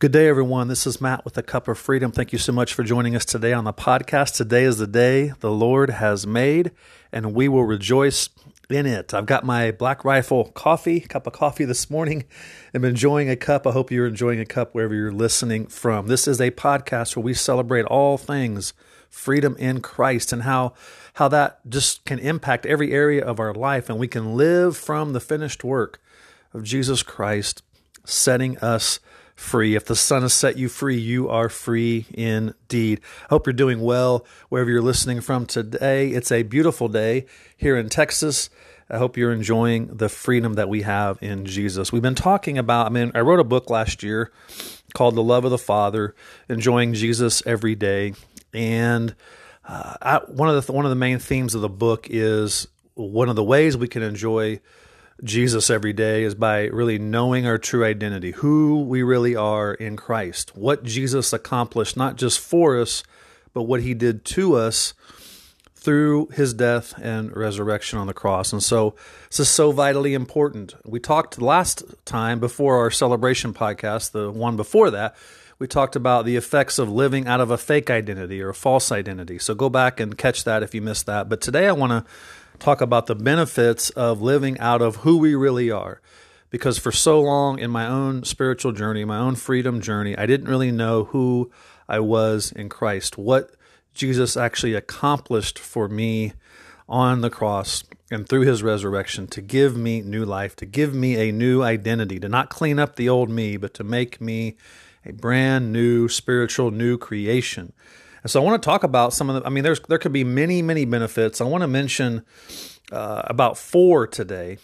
Good 0.00 0.10
day, 0.10 0.26
everyone. 0.26 0.66
This 0.66 0.88
is 0.88 1.00
Matt 1.00 1.24
with 1.24 1.38
a 1.38 1.42
Cup 1.42 1.68
of 1.68 1.78
Freedom. 1.78 2.10
Thank 2.10 2.32
you 2.32 2.38
so 2.38 2.52
much 2.52 2.74
for 2.74 2.82
joining 2.82 3.14
us 3.14 3.24
today 3.24 3.52
on 3.52 3.62
the 3.62 3.72
podcast. 3.72 4.34
Today 4.34 4.64
is 4.64 4.78
the 4.78 4.88
day 4.88 5.32
the 5.38 5.52
Lord 5.52 5.88
has 5.88 6.26
made, 6.26 6.72
and 7.12 7.32
we 7.32 7.46
will 7.46 7.62
rejoice 7.62 8.28
in 8.68 8.86
it. 8.86 9.14
I've 9.14 9.24
got 9.24 9.44
my 9.44 9.70
Black 9.70 10.04
Rifle 10.04 10.46
coffee, 10.50 10.98
cup 10.98 11.28
of 11.28 11.32
coffee 11.32 11.64
this 11.64 11.90
morning. 11.90 12.24
I'm 12.74 12.84
enjoying 12.84 13.30
a 13.30 13.36
cup. 13.36 13.68
I 13.68 13.70
hope 13.70 13.92
you're 13.92 14.08
enjoying 14.08 14.40
a 14.40 14.44
cup 14.44 14.74
wherever 14.74 14.92
you're 14.92 15.12
listening 15.12 15.68
from. 15.68 16.08
This 16.08 16.26
is 16.26 16.40
a 16.40 16.50
podcast 16.50 17.14
where 17.14 17.24
we 17.24 17.32
celebrate 17.32 17.84
all 17.84 18.18
things 18.18 18.72
freedom 19.08 19.54
in 19.60 19.80
Christ 19.80 20.32
and 20.32 20.42
how 20.42 20.74
how 21.14 21.28
that 21.28 21.60
just 21.68 22.04
can 22.04 22.18
impact 22.18 22.66
every 22.66 22.92
area 22.92 23.24
of 23.24 23.38
our 23.38 23.54
life 23.54 23.88
and 23.88 23.96
we 23.96 24.08
can 24.08 24.36
live 24.36 24.76
from 24.76 25.12
the 25.12 25.20
finished 25.20 25.62
work 25.62 26.02
of 26.52 26.64
Jesus 26.64 27.04
Christ 27.04 27.62
setting 28.04 28.58
us 28.58 28.98
free. 28.98 29.13
If 29.74 29.84
the 29.84 29.96
Son 29.96 30.22
has 30.22 30.32
set 30.32 30.56
you 30.56 30.68
free, 30.68 30.96
you 30.96 31.28
are 31.28 31.48
free 31.48 32.06
indeed. 32.12 33.00
Hope 33.30 33.46
you're 33.46 33.52
doing 33.52 33.80
well 33.80 34.26
wherever 34.48 34.70
you're 34.70 34.82
listening 34.82 35.20
from 35.20 35.46
today. 35.46 36.08
It's 36.10 36.32
a 36.32 36.42
beautiful 36.42 36.88
day 36.88 37.26
here 37.56 37.76
in 37.76 37.88
Texas. 37.88 38.50
I 38.90 38.98
hope 38.98 39.16
you're 39.16 39.32
enjoying 39.32 39.86
the 39.86 40.08
freedom 40.08 40.54
that 40.54 40.68
we 40.68 40.82
have 40.82 41.18
in 41.22 41.46
Jesus. 41.46 41.92
We've 41.92 42.02
been 42.02 42.14
talking 42.14 42.58
about, 42.58 42.86
I 42.86 42.90
mean, 42.90 43.12
I 43.14 43.20
wrote 43.20 43.40
a 43.40 43.44
book 43.44 43.70
last 43.70 44.02
year 44.02 44.32
called 44.92 45.14
The 45.14 45.22
Love 45.22 45.44
of 45.44 45.50
the 45.50 45.58
Father, 45.58 46.14
Enjoying 46.48 46.92
Jesus 46.92 47.42
Every 47.46 47.74
Day. 47.74 48.14
And 48.52 49.14
uh, 49.64 49.94
I, 50.02 50.18
one 50.26 50.48
of 50.48 50.66
the 50.66 50.72
one 50.72 50.84
of 50.84 50.90
the 50.90 50.96
main 50.96 51.18
themes 51.18 51.54
of 51.54 51.62
the 51.62 51.68
book 51.68 52.08
is 52.10 52.68
one 52.94 53.28
of 53.28 53.36
the 53.36 53.44
ways 53.44 53.76
we 53.76 53.88
can 53.88 54.02
enjoy 54.02 54.60
Jesus 55.22 55.70
every 55.70 55.92
day 55.92 56.24
is 56.24 56.34
by 56.34 56.64
really 56.64 56.98
knowing 56.98 57.46
our 57.46 57.58
true 57.58 57.84
identity, 57.84 58.32
who 58.32 58.82
we 58.82 59.02
really 59.02 59.36
are 59.36 59.74
in 59.74 59.96
Christ, 59.96 60.56
what 60.56 60.82
Jesus 60.82 61.32
accomplished, 61.32 61.96
not 61.96 62.16
just 62.16 62.40
for 62.40 62.80
us, 62.80 63.04
but 63.52 63.62
what 63.62 63.82
he 63.82 63.94
did 63.94 64.24
to 64.24 64.54
us 64.54 64.92
through 65.76 66.26
his 66.28 66.54
death 66.54 66.94
and 67.00 67.36
resurrection 67.36 67.98
on 67.98 68.06
the 68.06 68.14
cross. 68.14 68.52
And 68.52 68.62
so 68.62 68.94
this 69.28 69.40
is 69.40 69.48
so 69.50 69.70
vitally 69.70 70.14
important. 70.14 70.74
We 70.84 70.98
talked 70.98 71.40
last 71.40 71.84
time 72.04 72.40
before 72.40 72.78
our 72.78 72.90
celebration 72.90 73.52
podcast, 73.52 74.12
the 74.12 74.32
one 74.32 74.56
before 74.56 74.90
that, 74.90 75.14
we 75.58 75.68
talked 75.68 75.94
about 75.94 76.24
the 76.24 76.36
effects 76.36 76.78
of 76.78 76.90
living 76.90 77.28
out 77.28 77.40
of 77.40 77.50
a 77.50 77.58
fake 77.58 77.90
identity 77.90 78.42
or 78.42 78.48
a 78.48 78.54
false 78.54 78.90
identity. 78.90 79.38
So 79.38 79.54
go 79.54 79.68
back 79.68 80.00
and 80.00 80.18
catch 80.18 80.44
that 80.44 80.62
if 80.62 80.74
you 80.74 80.82
missed 80.82 81.06
that. 81.06 81.28
But 81.28 81.40
today 81.40 81.68
I 81.68 81.72
want 81.72 81.92
to 81.92 82.04
talk 82.58 82.80
about 82.80 83.06
the 83.06 83.14
benefits 83.14 83.90
of 83.90 84.22
living 84.22 84.58
out 84.58 84.82
of 84.82 84.96
who 84.96 85.18
we 85.18 85.34
really 85.34 85.70
are. 85.70 86.00
Because 86.50 86.78
for 86.78 86.92
so 86.92 87.20
long 87.20 87.58
in 87.58 87.70
my 87.70 87.86
own 87.86 88.22
spiritual 88.22 88.72
journey, 88.72 89.04
my 89.04 89.18
own 89.18 89.34
freedom 89.34 89.80
journey, 89.80 90.16
I 90.16 90.26
didn't 90.26 90.48
really 90.48 90.70
know 90.70 91.04
who 91.04 91.50
I 91.88 91.98
was 91.98 92.52
in 92.52 92.68
Christ, 92.68 93.18
what 93.18 93.50
Jesus 93.92 94.36
actually 94.36 94.74
accomplished 94.74 95.58
for 95.58 95.88
me 95.88 96.32
on 96.88 97.22
the 97.22 97.30
cross 97.30 97.82
and 98.10 98.28
through 98.28 98.42
his 98.42 98.62
resurrection 98.62 99.26
to 99.28 99.40
give 99.40 99.76
me 99.76 100.00
new 100.00 100.24
life, 100.24 100.54
to 100.56 100.66
give 100.66 100.94
me 100.94 101.16
a 101.16 101.32
new 101.32 101.62
identity, 101.62 102.20
to 102.20 102.28
not 102.28 102.50
clean 102.50 102.78
up 102.78 102.96
the 102.96 103.08
old 103.08 103.30
me, 103.30 103.56
but 103.56 103.74
to 103.74 103.84
make 103.84 104.20
me 104.20 104.56
a 105.04 105.12
brand 105.12 105.72
new 105.72 106.08
spiritual 106.08 106.70
new 106.70 106.96
creation. 106.98 107.72
And 108.24 108.30
so 108.30 108.40
I 108.40 108.44
want 108.44 108.60
to 108.60 108.66
talk 108.66 108.84
about 108.84 109.12
some 109.12 109.28
of 109.28 109.36
the, 109.36 109.46
I 109.46 109.50
mean, 109.50 109.64
there's, 109.64 109.80
there 109.80 109.98
could 109.98 110.12
be 110.12 110.24
many, 110.24 110.62
many 110.62 110.86
benefits. 110.86 111.42
I 111.42 111.44
want 111.44 111.60
to 111.60 111.68
mention 111.68 112.24
uh, 112.90 113.20
about 113.26 113.58
four 113.58 114.06
today. 114.06 114.56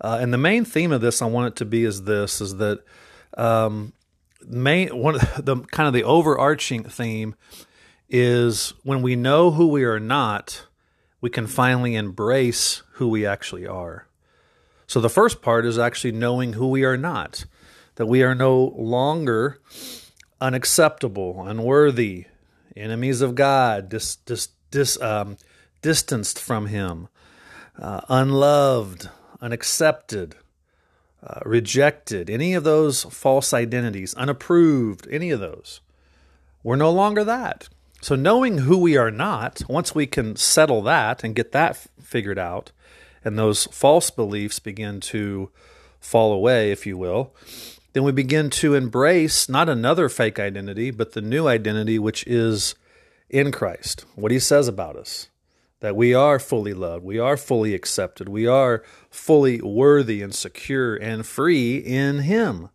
Uh, 0.00 0.18
and 0.20 0.32
the 0.32 0.38
main 0.38 0.64
theme 0.64 0.92
of 0.92 1.00
this 1.00 1.20
I 1.20 1.26
want 1.26 1.48
it 1.48 1.56
to 1.56 1.64
be 1.64 1.84
is 1.84 2.04
this, 2.04 2.40
is 2.40 2.56
that 2.58 2.78
um, 3.36 3.92
main, 4.46 4.96
one 4.96 5.16
of 5.16 5.20
the 5.44 5.56
kind 5.56 5.88
of 5.88 5.92
the 5.92 6.04
overarching 6.04 6.84
theme 6.84 7.34
is 8.08 8.72
when 8.84 9.02
we 9.02 9.16
know 9.16 9.50
who 9.50 9.66
we 9.66 9.82
are 9.82 9.98
not, 9.98 10.66
we 11.20 11.28
can 11.28 11.48
finally 11.48 11.96
embrace 11.96 12.84
who 12.92 13.08
we 13.08 13.26
actually 13.26 13.66
are. 13.66 14.06
So 14.86 15.00
the 15.00 15.10
first 15.10 15.42
part 15.42 15.66
is 15.66 15.76
actually 15.76 16.12
knowing 16.12 16.52
who 16.52 16.68
we 16.68 16.84
are 16.84 16.96
not, 16.96 17.46
that 17.96 18.06
we 18.06 18.22
are 18.22 18.34
no 18.34 18.74
longer 18.76 19.60
unacceptable, 20.40 21.44
unworthy, 21.44 22.26
enemies 22.76 23.20
of 23.20 23.34
God, 23.34 23.88
dis, 23.88 24.16
dis, 24.16 24.48
dis, 24.70 25.00
um, 25.00 25.36
distanced 25.80 26.38
from 26.38 26.66
Him, 26.66 27.08
uh, 27.78 28.00
unloved, 28.08 29.08
unaccepted, 29.40 30.36
uh, 31.24 31.40
rejected, 31.44 32.28
any 32.28 32.54
of 32.54 32.64
those 32.64 33.04
false 33.04 33.52
identities, 33.52 34.14
unapproved, 34.14 35.06
any 35.10 35.30
of 35.30 35.40
those. 35.40 35.80
We're 36.62 36.76
no 36.76 36.90
longer 36.90 37.24
that. 37.24 37.68
So, 38.00 38.16
knowing 38.16 38.58
who 38.58 38.78
we 38.78 38.96
are 38.96 39.12
not, 39.12 39.62
once 39.68 39.94
we 39.94 40.06
can 40.06 40.34
settle 40.34 40.82
that 40.82 41.22
and 41.22 41.36
get 41.36 41.52
that 41.52 41.70
f- 41.70 41.88
figured 42.02 42.38
out, 42.38 42.72
and 43.24 43.38
those 43.38 43.66
false 43.66 44.10
beliefs 44.10 44.58
begin 44.58 44.98
to 45.00 45.50
fall 46.00 46.32
away, 46.32 46.72
if 46.72 46.84
you 46.84 46.98
will, 46.98 47.32
then 47.92 48.04
we 48.04 48.12
begin 48.12 48.50
to 48.50 48.74
embrace 48.74 49.48
not 49.48 49.68
another 49.68 50.08
fake 50.08 50.38
identity, 50.38 50.90
but 50.90 51.12
the 51.12 51.20
new 51.20 51.46
identity, 51.46 51.98
which 51.98 52.26
is 52.26 52.74
in 53.28 53.52
Christ. 53.52 54.04
What 54.14 54.32
he 54.32 54.38
says 54.38 54.68
about 54.68 54.96
us 54.96 55.28
that 55.80 55.96
we 55.96 56.14
are 56.14 56.38
fully 56.38 56.72
loved, 56.72 57.04
we 57.04 57.18
are 57.18 57.36
fully 57.36 57.74
accepted, 57.74 58.28
we 58.28 58.46
are 58.46 58.84
fully 59.10 59.60
worthy 59.60 60.22
and 60.22 60.32
secure 60.32 60.94
and 60.94 61.26
free 61.26 61.76
in 61.76 62.20
him. 62.20 62.68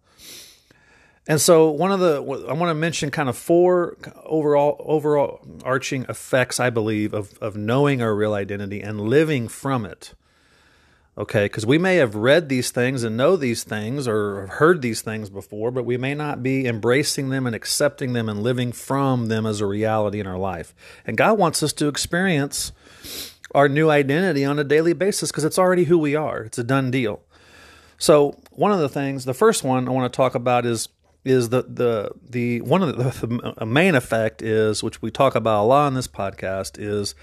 And 1.26 1.42
so, 1.42 1.70
one 1.70 1.92
of 1.92 2.00
the 2.00 2.18
I 2.48 2.54
want 2.54 2.70
to 2.70 2.74
mention 2.74 3.12
kind 3.12 3.28
of 3.28 3.38
four 3.38 3.98
overall 4.24 4.78
overall 4.80 5.46
arching 5.64 6.06
effects 6.08 6.60
I 6.60 6.70
believe 6.70 7.14
of 7.14 7.38
of 7.40 7.58
knowing 7.58 8.02
our 8.02 8.16
real 8.16 8.34
identity 8.34 8.82
and 8.82 9.02
living 9.02 9.48
from 9.48 9.86
it. 9.86 10.14
Okay, 11.18 11.46
because 11.46 11.66
we 11.66 11.80
may 11.80 11.96
have 11.96 12.14
read 12.14 12.48
these 12.48 12.70
things 12.70 13.04
and 13.04 13.18
know 13.18 13.36
these 13.36 13.64
things 13.64 14.08
or 14.08 14.46
heard 14.48 14.84
these 14.84 15.02
things 15.02 15.32
before, 15.32 15.72
but 15.72 15.84
we 15.84 15.98
may 15.98 16.14
not 16.14 16.44
be 16.44 16.68
embracing 16.68 17.30
them 17.30 17.48
and 17.48 17.56
accepting 17.56 18.14
them 18.14 18.30
and 18.30 18.44
living 18.44 18.72
from 18.72 19.26
them 19.26 19.48
as 19.48 19.60
a 19.60 19.66
reality 19.66 20.20
in 20.20 20.28
our 20.28 20.38
life. 20.38 20.76
And 21.08 21.18
God 21.18 21.40
wants 21.40 21.64
us 21.64 21.74
to 21.74 21.88
experience 21.88 22.72
our 23.56 23.68
new 23.68 23.90
identity 23.90 24.46
on 24.46 24.60
a 24.60 24.64
daily 24.64 24.94
basis 24.94 25.32
because 25.32 25.44
it's 25.44 25.58
already 25.58 25.86
who 25.86 25.98
we 25.98 26.16
are. 26.16 26.44
It's 26.44 26.60
a 26.60 26.64
done 26.64 26.92
deal. 26.92 27.24
So, 27.98 28.40
one 28.52 28.72
of 28.72 28.80
the 28.80 28.90
things, 28.90 29.26
the 29.26 29.34
first 29.34 29.64
one 29.64 29.88
I 29.88 29.92
want 29.92 30.12
to 30.12 30.16
talk 30.16 30.36
about 30.36 30.68
is 30.68 30.88
is 31.26 31.50
the 31.50 31.64
the 31.64 32.12
the 32.30 32.62
one 32.62 32.84
of 32.84 32.96
the, 32.96 33.54
the 33.60 33.66
main 33.66 33.96
effect 33.96 34.44
is 34.44 34.84
which 34.84 35.02
we 35.02 35.10
talk 35.10 35.34
about 35.34 35.64
a 35.64 35.66
lot 35.66 35.88
on 35.88 35.96
this 35.96 36.08
podcast 36.08 36.80
is 36.80 37.16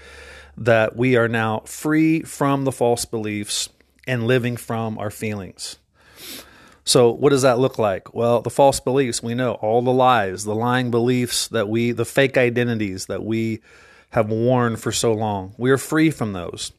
that 0.57 0.97
we 0.97 1.15
are 1.15 1.29
now 1.29 1.59
free 1.61 2.21
from 2.21 2.65
the 2.65 2.71
false 2.71 3.05
beliefs 3.05 3.69
and 4.07 4.27
living 4.27 4.57
from 4.57 4.97
our 4.97 5.09
feelings. 5.09 5.77
So, 6.83 7.09
what 7.09 7.31
does 7.31 7.41
that 7.41 7.57
look 7.57 7.79
like? 7.79 8.13
Well, 8.13 8.41
the 8.41 8.51
false 8.51 8.79
beliefs, 8.79 9.23
we 9.23 9.33
know 9.33 9.53
all 9.53 9.81
the 9.81 9.91
lies, 9.91 10.43
the 10.43 10.53
lying 10.53 10.91
beliefs 10.91 11.47
that 11.47 11.67
we, 11.67 11.91
the 11.91 12.05
fake 12.05 12.37
identities 12.37 13.07
that 13.07 13.23
we 13.23 13.61
have 14.11 14.29
worn 14.29 14.75
for 14.75 14.91
so 14.91 15.11
long. 15.11 15.55
We 15.57 15.71
are 15.71 15.79
free 15.79 16.11
from 16.11 16.33
those. 16.33 16.71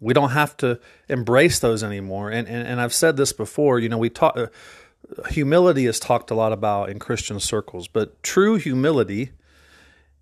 We 0.00 0.14
don't 0.14 0.30
have 0.30 0.56
to 0.58 0.80
embrace 1.08 1.58
those 1.58 1.84
anymore. 1.84 2.30
And, 2.30 2.48
and, 2.48 2.66
and 2.66 2.80
I've 2.80 2.94
said 2.94 3.16
this 3.16 3.32
before, 3.32 3.78
you 3.78 3.88
know, 3.88 3.98
we 3.98 4.08
talk, 4.08 4.36
uh, 4.36 4.46
humility 5.28 5.86
is 5.86 6.00
talked 6.00 6.30
a 6.30 6.34
lot 6.34 6.52
about 6.52 6.88
in 6.88 6.98
Christian 6.98 7.38
circles, 7.38 7.86
but 7.86 8.22
true 8.22 8.56
humility 8.56 9.32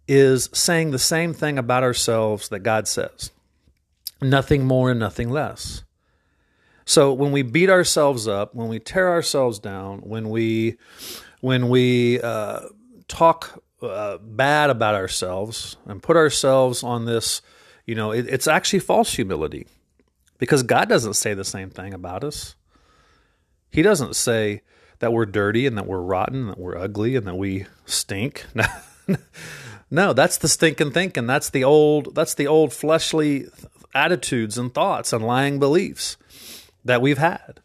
is 0.09 0.50
saying 0.53 0.91
the 0.91 0.98
same 0.98 1.32
thing 1.32 1.59
about 1.59 1.84
ourselves 1.84 2.48
that 2.48 2.60
God 2.60 2.88
says 2.88 3.30
nothing 4.20 4.64
more 4.64 4.91
and 4.91 5.00
nothing 5.00 5.30
less. 5.30 5.84
So 6.84 7.13
when 7.13 7.33
we 7.33 7.43
beat 7.43 7.71
ourselves 7.71 8.27
up, 8.27 8.55
when 8.55 8.69
we 8.69 8.79
tear 8.79 9.11
ourselves 9.11 9.59
down, 9.59 10.01
when 10.01 10.29
we 10.31 10.77
when 11.41 11.69
we 11.69 12.21
uh, 12.21 12.61
talk 13.09 13.63
uh, 13.83 14.19
bad 14.19 14.71
about 14.71 14.95
ourselves 14.95 15.77
and 15.87 16.03
put 16.03 16.17
ourselves 16.17 16.83
on 16.83 17.05
this, 17.05 17.43
you 17.87 17.95
know, 17.95 18.13
it, 18.13 18.27
it's 18.29 18.47
actually 18.47 18.79
false 18.79 19.15
humility 19.15 19.67
because 20.39 20.63
God 20.63 20.89
doesn't 20.89 21.15
say 21.15 21.34
the 21.34 21.45
same 21.45 21.71
thing 21.71 21.93
about 21.95 22.25
us. 22.25 22.55
He 23.71 23.83
doesn't 23.83 24.17
say 24.17 24.63
that 24.99 25.13
we're 25.13 25.27
dirty 25.27 25.67
and 25.67 25.77
that 25.79 25.87
we're 25.87 26.01
rotten, 26.01 26.43
and 26.43 26.51
that 26.51 26.59
we're 26.59 26.79
ugly 26.79 27.17
and 27.17 27.27
that 27.27 27.37
we 27.37 27.67
stink. 27.87 28.47
no, 29.91 30.13
that's 30.13 30.39
the 30.39 30.49
stinking 30.49 30.93
thinking. 30.93 31.27
That's 31.27 31.51
the 31.51 31.65
old. 31.65 32.15
That's 32.15 32.34
the 32.34 32.47
old 32.47 32.73
fleshly 32.73 33.47
attitudes 33.95 34.59
and 34.59 34.73
thoughts 34.73 35.13
and 35.13 35.25
lying 35.25 35.59
beliefs 35.59 36.17
that 36.84 37.03
we've 37.03 37.19
had, 37.19 37.61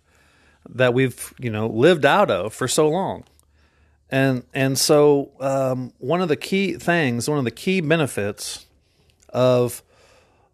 that 0.70 0.94
we've 0.94 1.34
you 1.40 1.50
know 1.50 1.68
lived 1.68 2.06
out 2.06 2.30
of 2.30 2.54
for 2.54 2.68
so 2.68 2.90
long, 2.90 3.24
and 4.10 4.44
and 4.54 4.78
so 4.78 5.32
um, 5.40 5.94
one 6.00 6.22
of 6.22 6.30
the 6.30 6.36
key 6.36 6.74
things, 6.74 7.30
one 7.30 7.38
of 7.38 7.46
the 7.46 7.52
key 7.52 7.82
benefits 7.82 8.66
of 9.30 9.84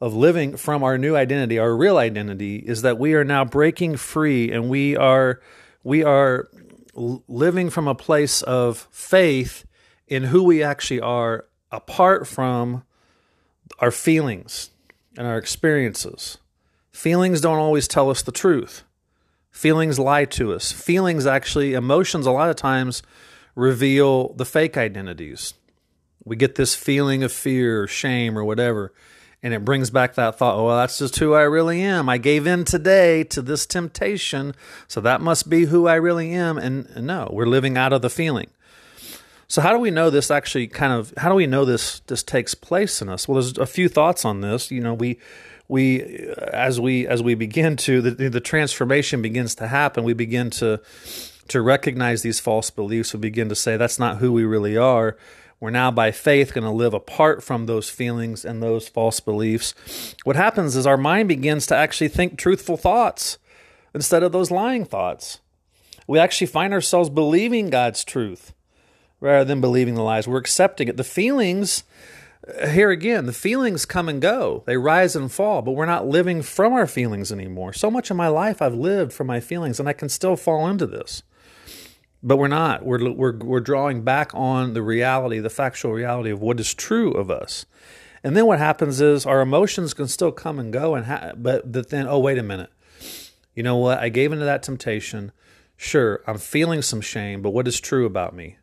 of 0.02 0.14
living 0.14 0.58
from 0.58 0.84
our 0.84 0.98
new 0.98 1.16
identity, 1.16 1.58
our 1.58 1.76
real 1.76 1.98
identity, 1.98 2.58
is 2.58 2.82
that 2.82 3.00
we 3.00 3.14
are 3.14 3.24
now 3.24 3.46
breaking 3.46 3.96
free 3.96 4.52
and 4.52 4.70
we 4.70 4.98
are 4.98 5.40
we 5.84 6.04
are 6.04 6.50
living 6.94 7.70
from 7.70 7.88
a 7.88 7.96
place 7.96 8.42
of 8.42 8.88
faith 8.92 9.66
in 10.08 10.24
who 10.24 10.44
we 10.44 10.62
actually 10.62 11.00
are 11.00 11.46
apart 11.72 12.28
from 12.28 12.84
our 13.80 13.92
feelings 13.92 14.70
and 15.18 15.26
our 15.26 15.38
experiences. 15.38 16.38
Feelings 16.94 17.42
don't 17.42 17.58
always 17.58 17.88
tell 17.88 18.10
us 18.10 18.22
the 18.22 18.32
truth. 18.32 18.84
Feelings 19.52 20.00
lie 20.00 20.26
to 20.26 20.54
us. 20.54 20.72
Feelings 20.72 21.26
actually, 21.26 21.74
emotions, 21.74 22.26
a 22.26 22.32
lot 22.32 22.50
of 22.50 22.56
times 22.56 23.04
reveal 23.56 24.34
the 24.34 24.46
fake 24.46 24.78
identities. 24.78 25.54
We 26.24 26.36
get 26.36 26.56
this 26.56 26.76
feeling 26.76 27.24
of 27.24 27.32
fear 27.32 27.84
or 27.84 27.88
shame 27.88 28.38
or 28.38 28.46
whatever, 28.46 28.94
and 29.42 29.54
it 29.54 29.66
brings 29.66 29.90
back 29.90 30.16
that 30.16 30.38
thought, 30.38 30.56
oh, 30.56 30.68
well, 30.68 30.78
that's 30.78 31.00
just 31.00 31.18
who 31.18 31.34
I 31.34 31.42
really 31.42 31.82
am. 31.82 32.08
I 32.08 32.18
gave 32.18 32.48
in 32.48 32.64
today 32.64 33.24
to 33.26 33.42
this 33.42 33.66
temptation, 33.66 34.56
so 34.88 35.02
that 35.02 35.20
must 35.20 35.50
be 35.50 35.66
who 35.66 35.88
I 35.88 35.96
really 35.96 36.32
am. 36.32 36.58
And, 36.58 36.86
and 36.96 37.08
no, 37.08 37.30
we're 37.34 37.46
living 37.46 37.78
out 37.78 37.92
of 37.92 38.02
the 38.02 38.10
feeling. 38.10 38.48
So 39.48 39.62
how 39.62 39.72
do 39.72 39.80
we 39.80 39.92
know 39.92 40.10
this 40.10 40.32
actually 40.32 40.68
kind 40.68 40.94
of 40.94 41.14
how 41.18 41.30
do 41.30 41.36
we 41.36 41.46
know 41.46 41.66
this 41.66 42.00
this 42.08 42.24
takes 42.24 42.56
place 42.56 43.02
in 43.02 43.10
us? 43.10 43.28
Well, 43.28 43.36
there's 43.36 43.58
a 43.58 43.68
few 43.68 43.88
thoughts 43.88 44.26
on 44.26 44.42
this. 44.42 44.72
You 44.72 44.82
know, 44.82 44.96
we 44.96 45.20
we 45.74 46.04
as 46.54 46.80
we 46.80 47.08
as 47.08 47.24
we 47.24 47.34
begin 47.34 47.76
to 47.78 48.00
the 48.00 48.30
the 48.30 48.40
transformation 48.40 49.24
begins 49.24 49.56
to 49.56 49.68
happen, 49.68 50.04
we 50.04 50.14
begin 50.14 50.52
to 50.52 50.80
to 51.48 51.62
recognize 51.62 52.22
these 52.22 52.40
false 52.40 52.70
beliefs. 52.70 53.14
We 53.14 53.20
begin 53.20 53.50
to 53.50 53.56
say 53.56 53.76
that's 53.76 53.98
not 53.98 54.18
who 54.18 54.32
we 54.32 54.46
really 54.46 54.78
are. 54.78 55.18
We're 55.60 55.72
now 55.72 55.90
by 55.90 56.12
faith 56.12 56.54
going 56.54 56.66
to 56.66 56.70
live 56.70 56.94
apart 56.94 57.44
from 57.44 57.66
those 57.66 57.90
feelings 57.90 58.46
and 58.46 58.62
those 58.62 58.88
false 58.88 59.20
beliefs. 59.20 59.74
What 60.24 60.36
happens 60.36 60.76
is 60.76 60.86
our 60.86 60.98
mind 60.98 61.28
begins 61.28 61.66
to 61.68 61.76
actually 61.76 62.10
think 62.10 62.38
truthful 62.38 62.78
thoughts 62.78 63.40
instead 63.96 64.22
of 64.22 64.32
those 64.32 64.52
lying 64.52 64.86
thoughts. 64.86 65.40
We 66.06 66.20
actually 66.20 66.48
find 66.48 66.72
ourselves 66.72 67.10
believing 67.10 67.72
God's 67.72 68.04
truth 68.04 68.54
rather 69.22 69.46
than 69.46 69.62
believing 69.62 69.96
the 69.96 70.04
lies. 70.04 70.28
We're 70.28 70.38
accepting 70.38 70.88
it. 70.88 70.98
The 70.98 71.04
feelings, 71.04 71.84
here 72.70 72.92
again, 72.92 73.26
the 73.26 73.34
feelings 73.34 73.86
come 73.86 74.10
and 74.10 74.22
go, 74.22 74.64
they 74.66 74.78
rise 74.78 75.16
and 75.16 75.32
fall, 75.32 75.62
but 75.62 75.72
we're 75.72 75.86
not 75.86 76.08
living 76.08 76.42
from 76.42 76.74
our 76.74 76.88
feelings 76.88 77.32
anymore. 77.32 77.74
So 77.74 77.90
much 77.90 78.12
of 78.12 78.18
my 78.18 78.28
life 78.28 78.62
I've 78.62 78.74
lived 78.76 79.14
from 79.14 79.28
my 79.28 79.40
feelings, 79.40 79.80
and 79.80 79.88
I 79.88 79.94
can 79.94 80.10
still 80.10 80.36
fall 80.36 80.68
into 80.68 80.86
this. 80.86 81.24
But 82.22 82.38
we're 82.38 82.48
not. 82.48 82.86
We're, 82.86 83.12
we're, 83.12 83.38
we're 83.38 83.60
drawing 83.60 84.04
back 84.04 84.32
on 84.34 84.74
the 84.74 84.82
reality, 84.82 85.40
the 85.40 85.50
factual 85.50 85.94
reality 85.94 86.32
of 86.32 86.42
what 86.42 86.60
is 86.60 86.74
true 86.74 87.12
of 87.12 87.30
us. 87.30 87.66
And 88.24 88.36
then 88.36 88.46
what 88.46 88.60
happens 88.60 89.02
is 89.02 89.26
our 89.26 89.42
emotions 89.42 89.94
can 89.94 90.08
still 90.08 90.32
come 90.32 90.60
and 90.60 90.72
go, 90.72 90.96
and 90.96 91.06
ha- 91.06 91.34
but 91.36 91.90
then, 91.90 92.08
oh, 92.08 92.20
wait 92.20 92.38
a 92.38 92.44
minute. 92.44 92.72
You 93.56 93.64
know 93.64 93.78
what? 93.78 94.00
I 94.00 94.10
gave 94.10 94.32
into 94.32 94.46
that 94.46 94.64
temptation. 94.64 95.32
Sure, 95.76 96.22
I'm 96.26 96.38
feeling 96.38 96.82
some 96.82 97.02
shame, 97.02 97.42
but 97.42 97.52
what 97.52 97.68
is 97.68 97.80
true 97.80 98.06
about 98.06 98.36
me? 98.36 98.58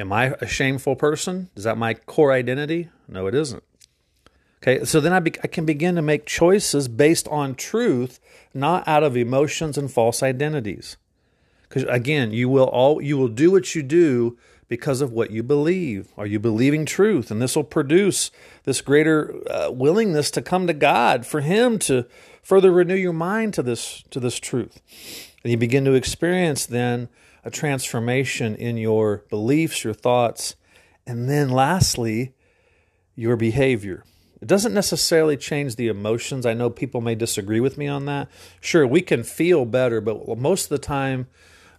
Am 0.00 0.12
I 0.12 0.34
a 0.40 0.46
shameful 0.46 0.96
person? 0.96 1.50
Is 1.54 1.64
that 1.64 1.76
my 1.76 1.92
core 1.92 2.32
identity? 2.32 2.88
No, 3.06 3.26
it 3.26 3.34
isn't. 3.34 3.62
Okay, 4.62 4.84
so 4.84 4.98
then 4.98 5.12
I, 5.12 5.20
be, 5.20 5.32
I 5.42 5.46
can 5.46 5.66
begin 5.66 5.94
to 5.96 6.02
make 6.02 6.26
choices 6.26 6.88
based 6.88 7.28
on 7.28 7.54
truth, 7.54 8.18
not 8.54 8.86
out 8.88 9.02
of 9.02 9.16
emotions 9.16 9.76
and 9.76 9.90
false 9.90 10.22
identities. 10.22 10.96
Because 11.62 11.84
again, 11.84 12.32
you 12.32 12.48
will 12.48 12.64
all 12.64 13.00
you 13.00 13.16
will 13.16 13.28
do 13.28 13.50
what 13.50 13.74
you 13.74 13.82
do 13.82 14.38
because 14.68 15.00
of 15.00 15.12
what 15.12 15.30
you 15.30 15.42
believe. 15.42 16.12
Are 16.16 16.26
you 16.26 16.40
believing 16.40 16.84
truth? 16.86 17.30
And 17.30 17.40
this 17.40 17.54
will 17.54 17.64
produce 17.64 18.30
this 18.64 18.80
greater 18.80 19.34
uh, 19.48 19.70
willingness 19.70 20.30
to 20.32 20.42
come 20.42 20.66
to 20.66 20.72
God 20.72 21.26
for 21.26 21.40
Him 21.40 21.78
to 21.80 22.06
further 22.42 22.72
renew 22.72 22.96
your 22.96 23.12
mind 23.12 23.54
to 23.54 23.62
this 23.62 24.02
to 24.10 24.18
this 24.18 24.38
truth. 24.38 24.80
And 25.44 25.50
you 25.50 25.56
begin 25.56 25.84
to 25.84 25.92
experience 25.92 26.66
then 26.66 27.08
a 27.44 27.50
transformation 27.50 28.54
in 28.56 28.76
your 28.76 29.24
beliefs, 29.30 29.84
your 29.84 29.94
thoughts, 29.94 30.56
and 31.06 31.28
then 31.28 31.48
lastly, 31.48 32.34
your 33.14 33.36
behavior. 33.36 34.04
It 34.40 34.48
doesn't 34.48 34.72
necessarily 34.72 35.36
change 35.36 35.76
the 35.76 35.88
emotions. 35.88 36.46
I 36.46 36.54
know 36.54 36.70
people 36.70 37.00
may 37.00 37.14
disagree 37.14 37.60
with 37.60 37.76
me 37.76 37.86
on 37.86 38.06
that. 38.06 38.28
Sure, 38.60 38.86
we 38.86 39.02
can 39.02 39.22
feel 39.22 39.64
better, 39.66 40.00
but 40.00 40.38
most 40.38 40.64
of 40.64 40.68
the 40.70 40.78
time 40.78 41.26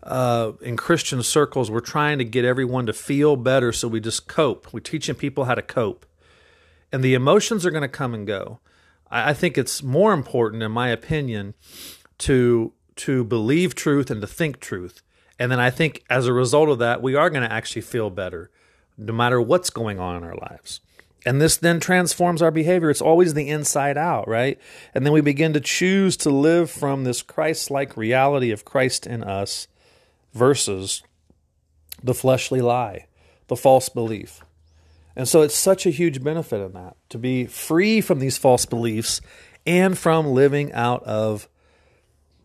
uh, 0.03 0.53
in 0.61 0.77
Christian 0.77 1.23
circles, 1.23 1.71
we're 1.71 1.79
trying 1.79 2.17
to 2.19 2.23
get 2.23 2.45
everyone 2.45 2.85
to 2.85 2.93
feel 2.93 3.35
better, 3.35 3.71
so 3.71 3.87
we 3.87 3.99
just 3.99 4.27
cope. 4.27 4.71
We're 4.71 4.79
teaching 4.79 5.15
people 5.15 5.45
how 5.45 5.55
to 5.55 5.61
cope. 5.61 6.05
And 6.91 7.03
the 7.03 7.13
emotions 7.13 7.65
are 7.65 7.71
going 7.71 7.81
to 7.83 7.87
come 7.87 8.13
and 8.13 8.27
go. 8.27 8.59
I, 9.09 9.29
I 9.29 9.33
think 9.33 9.57
it's 9.57 9.81
more 9.81 10.13
important, 10.13 10.63
in 10.63 10.71
my 10.71 10.89
opinion, 10.89 11.53
to 12.19 12.73
to 12.97 13.23
believe 13.23 13.73
truth 13.73 14.11
and 14.11 14.21
to 14.21 14.27
think 14.27 14.59
truth. 14.59 15.01
And 15.41 15.51
then 15.51 15.59
I 15.59 15.71
think 15.71 16.03
as 16.07 16.27
a 16.27 16.33
result 16.33 16.69
of 16.69 16.77
that, 16.77 17.01
we 17.01 17.15
are 17.15 17.31
going 17.31 17.41
to 17.41 17.51
actually 17.51 17.81
feel 17.81 18.11
better 18.11 18.51
no 18.95 19.11
matter 19.11 19.41
what's 19.41 19.71
going 19.71 19.99
on 19.99 20.15
in 20.15 20.23
our 20.23 20.35
lives. 20.35 20.81
And 21.25 21.41
this 21.41 21.57
then 21.57 21.79
transforms 21.79 22.43
our 22.43 22.51
behavior. 22.51 22.91
It's 22.91 23.01
always 23.01 23.33
the 23.33 23.49
inside 23.49 23.97
out, 23.97 24.27
right? 24.27 24.59
And 24.93 25.03
then 25.03 25.13
we 25.13 25.21
begin 25.21 25.53
to 25.53 25.59
choose 25.59 26.15
to 26.17 26.29
live 26.29 26.69
from 26.69 27.05
this 27.05 27.23
Christ 27.23 27.71
like 27.71 27.97
reality 27.97 28.51
of 28.51 28.65
Christ 28.65 29.07
in 29.07 29.23
us 29.23 29.67
versus 30.31 31.01
the 32.03 32.13
fleshly 32.13 32.61
lie, 32.61 33.07
the 33.47 33.55
false 33.55 33.89
belief. 33.89 34.41
And 35.15 35.27
so 35.27 35.41
it's 35.41 35.55
such 35.55 35.87
a 35.87 35.91
huge 35.91 36.23
benefit 36.23 36.63
in 36.63 36.73
that 36.73 36.97
to 37.09 37.17
be 37.17 37.47
free 37.47 37.99
from 37.99 38.19
these 38.19 38.37
false 38.37 38.67
beliefs 38.67 39.21
and 39.65 39.97
from 39.97 40.27
living 40.27 40.71
out 40.73 41.01
of 41.01 41.49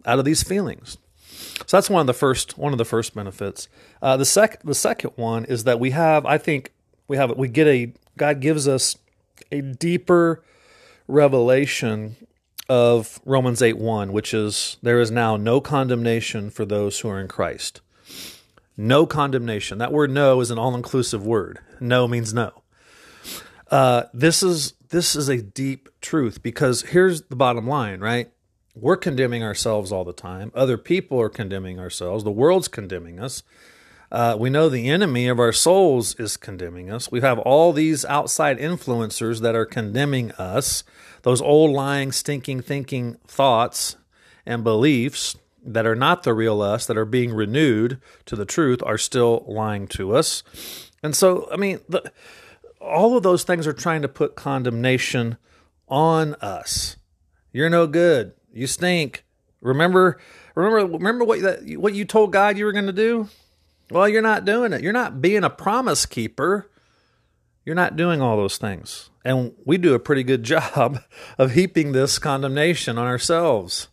out 0.06 0.19
of 0.19 0.25
these 0.25 0.43
feelings. 0.43 0.96
So 1.64 1.76
that's 1.76 1.88
one 1.88 2.00
of 2.00 2.06
the 2.06 2.14
first 2.14 2.58
one 2.58 2.73
of 2.73 2.79
the 2.79 2.85
first 2.85 3.14
benefits. 3.14 3.69
Uh, 4.03 4.17
the 4.17 4.25
sec 4.25 4.62
the 4.62 4.75
second 4.75 5.12
one 5.17 5.44
is 5.44 5.64
that 5.64 5.81
we 5.81 5.91
have 5.91 6.26
I 6.26 6.38
think 6.38 6.73
we 7.08 7.17
have 7.17 7.37
we 7.37 7.49
get 7.49 7.67
a 7.67 7.93
God 8.17 8.41
gives 8.41 8.69
us 8.69 8.97
a 9.50 9.61
deeper 9.61 10.43
revelation 11.08 12.17
of 12.69 13.20
Romans 13.25 13.62
8 13.62 13.79
1, 13.79 14.12
which 14.12 14.35
is 14.35 14.76
there 14.82 15.00
is 15.00 15.11
now 15.11 15.37
no 15.37 15.61
condemnation 15.61 16.50
for 16.50 16.64
those 16.64 17.00
who 17.00 17.08
are 17.08 17.20
in 17.20 17.29
Christ. 17.29 17.81
No 18.76 19.06
condemnation. 19.06 19.79
That 19.79 19.93
word 19.93 20.11
no 20.11 20.41
is 20.41 20.50
an 20.50 20.58
all 20.58 20.75
inclusive 20.75 21.25
word. 21.25 21.61
No 21.81 22.06
means 22.06 22.35
no. 22.35 22.62
Uh, 23.70 24.05
this 24.12 24.43
is 24.43 24.75
this 24.91 25.17
is 25.17 25.29
a 25.29 25.43
deep 25.43 25.88
truth 26.00 26.43
because 26.43 26.82
here's 26.82 27.23
the 27.23 27.37
bottom 27.37 27.67
line, 27.67 28.00
right? 28.00 28.31
We're 28.78 28.98
condemning 28.98 29.43
ourselves 29.43 29.91
all 29.91 30.05
the 30.05 30.12
time. 30.12 30.53
Other 30.55 30.77
people 30.77 31.19
are 31.19 31.31
condemning 31.31 31.81
ourselves. 31.81 32.24
The 32.24 32.31
world's 32.31 32.69
condemning 32.69 33.19
us. 33.19 33.43
Uh, 34.12 34.36
we 34.39 34.50
know 34.50 34.69
the 34.69 34.91
enemy 34.91 35.29
of 35.29 35.41
our 35.41 35.50
souls 35.50 36.15
is 36.17 36.36
condemning 36.36 36.91
us. 36.91 37.10
We 37.10 37.22
have 37.22 37.39
all 37.39 37.72
these 37.72 38.05
outside 38.05 38.58
influencers 38.58 39.41
that 39.41 39.55
are 39.55 39.65
condemning 39.65 40.31
us. 40.32 40.84
Those 41.22 41.41
old, 41.41 41.72
lying, 41.72 42.12
stinking, 42.12 42.60
thinking 42.60 43.17
thoughts 43.27 43.96
and 44.44 44.62
beliefs 44.62 45.36
that 45.65 45.86
are 45.86 45.96
not 45.96 46.22
the 46.22 46.34
real 46.34 46.60
us, 46.60 46.84
that 46.86 46.98
are 46.98 47.06
being 47.06 47.32
renewed 47.32 47.98
to 48.27 48.36
the 48.36 48.44
truth, 48.44 48.82
are 48.84 48.98
still 48.98 49.43
lying 49.48 49.89
to 49.89 50.15
us. 50.15 50.43
And 51.03 51.17
so, 51.17 51.48
I 51.50 51.56
mean, 51.56 51.81
the, 51.89 52.12
all 52.79 53.17
of 53.17 53.22
those 53.22 53.43
things 53.43 53.67
are 53.67 53.72
trying 53.72 54.03
to 54.03 54.08
put 54.08 54.36
condemnation 54.36 55.39
on 55.89 56.34
us. 56.36 56.96
You're 57.53 57.70
no 57.70 57.86
good. 57.86 58.34
You 58.56 58.67
stink. 58.67 59.25
Remember, 59.60 60.19
remember, 60.55 60.96
remember 60.96 61.25
what 61.25 61.43
that, 61.43 61.77
what 61.79 61.94
you 61.94 62.05
told 62.05 62.32
God 62.32 62.56
you 62.56 62.65
were 62.65 62.72
going 62.72 62.86
to 62.86 62.93
do. 62.93 63.29
Well, 63.91 64.08
you're 64.08 64.22
not 64.22 64.44
doing 64.44 64.72
it. 64.72 64.82
You're 64.82 64.93
not 64.93 65.20
being 65.20 65.44
a 65.44 65.51
promise 65.51 66.06
keeper. 66.06 66.70
You're 67.65 67.75
not 67.75 67.96
doing 67.96 68.20
all 68.20 68.36
those 68.36 68.58
things, 68.58 69.10
and 69.25 69.53
we 69.65 69.77
do 69.77 69.94
a 69.94 69.98
pretty 69.98 70.22
good 70.22 70.43
job 70.44 71.01
of 71.36 71.53
heaping 71.53 71.93
this 71.93 72.19
condemnation 72.19 72.96
on 72.96 73.06
ourselves. 73.06 73.89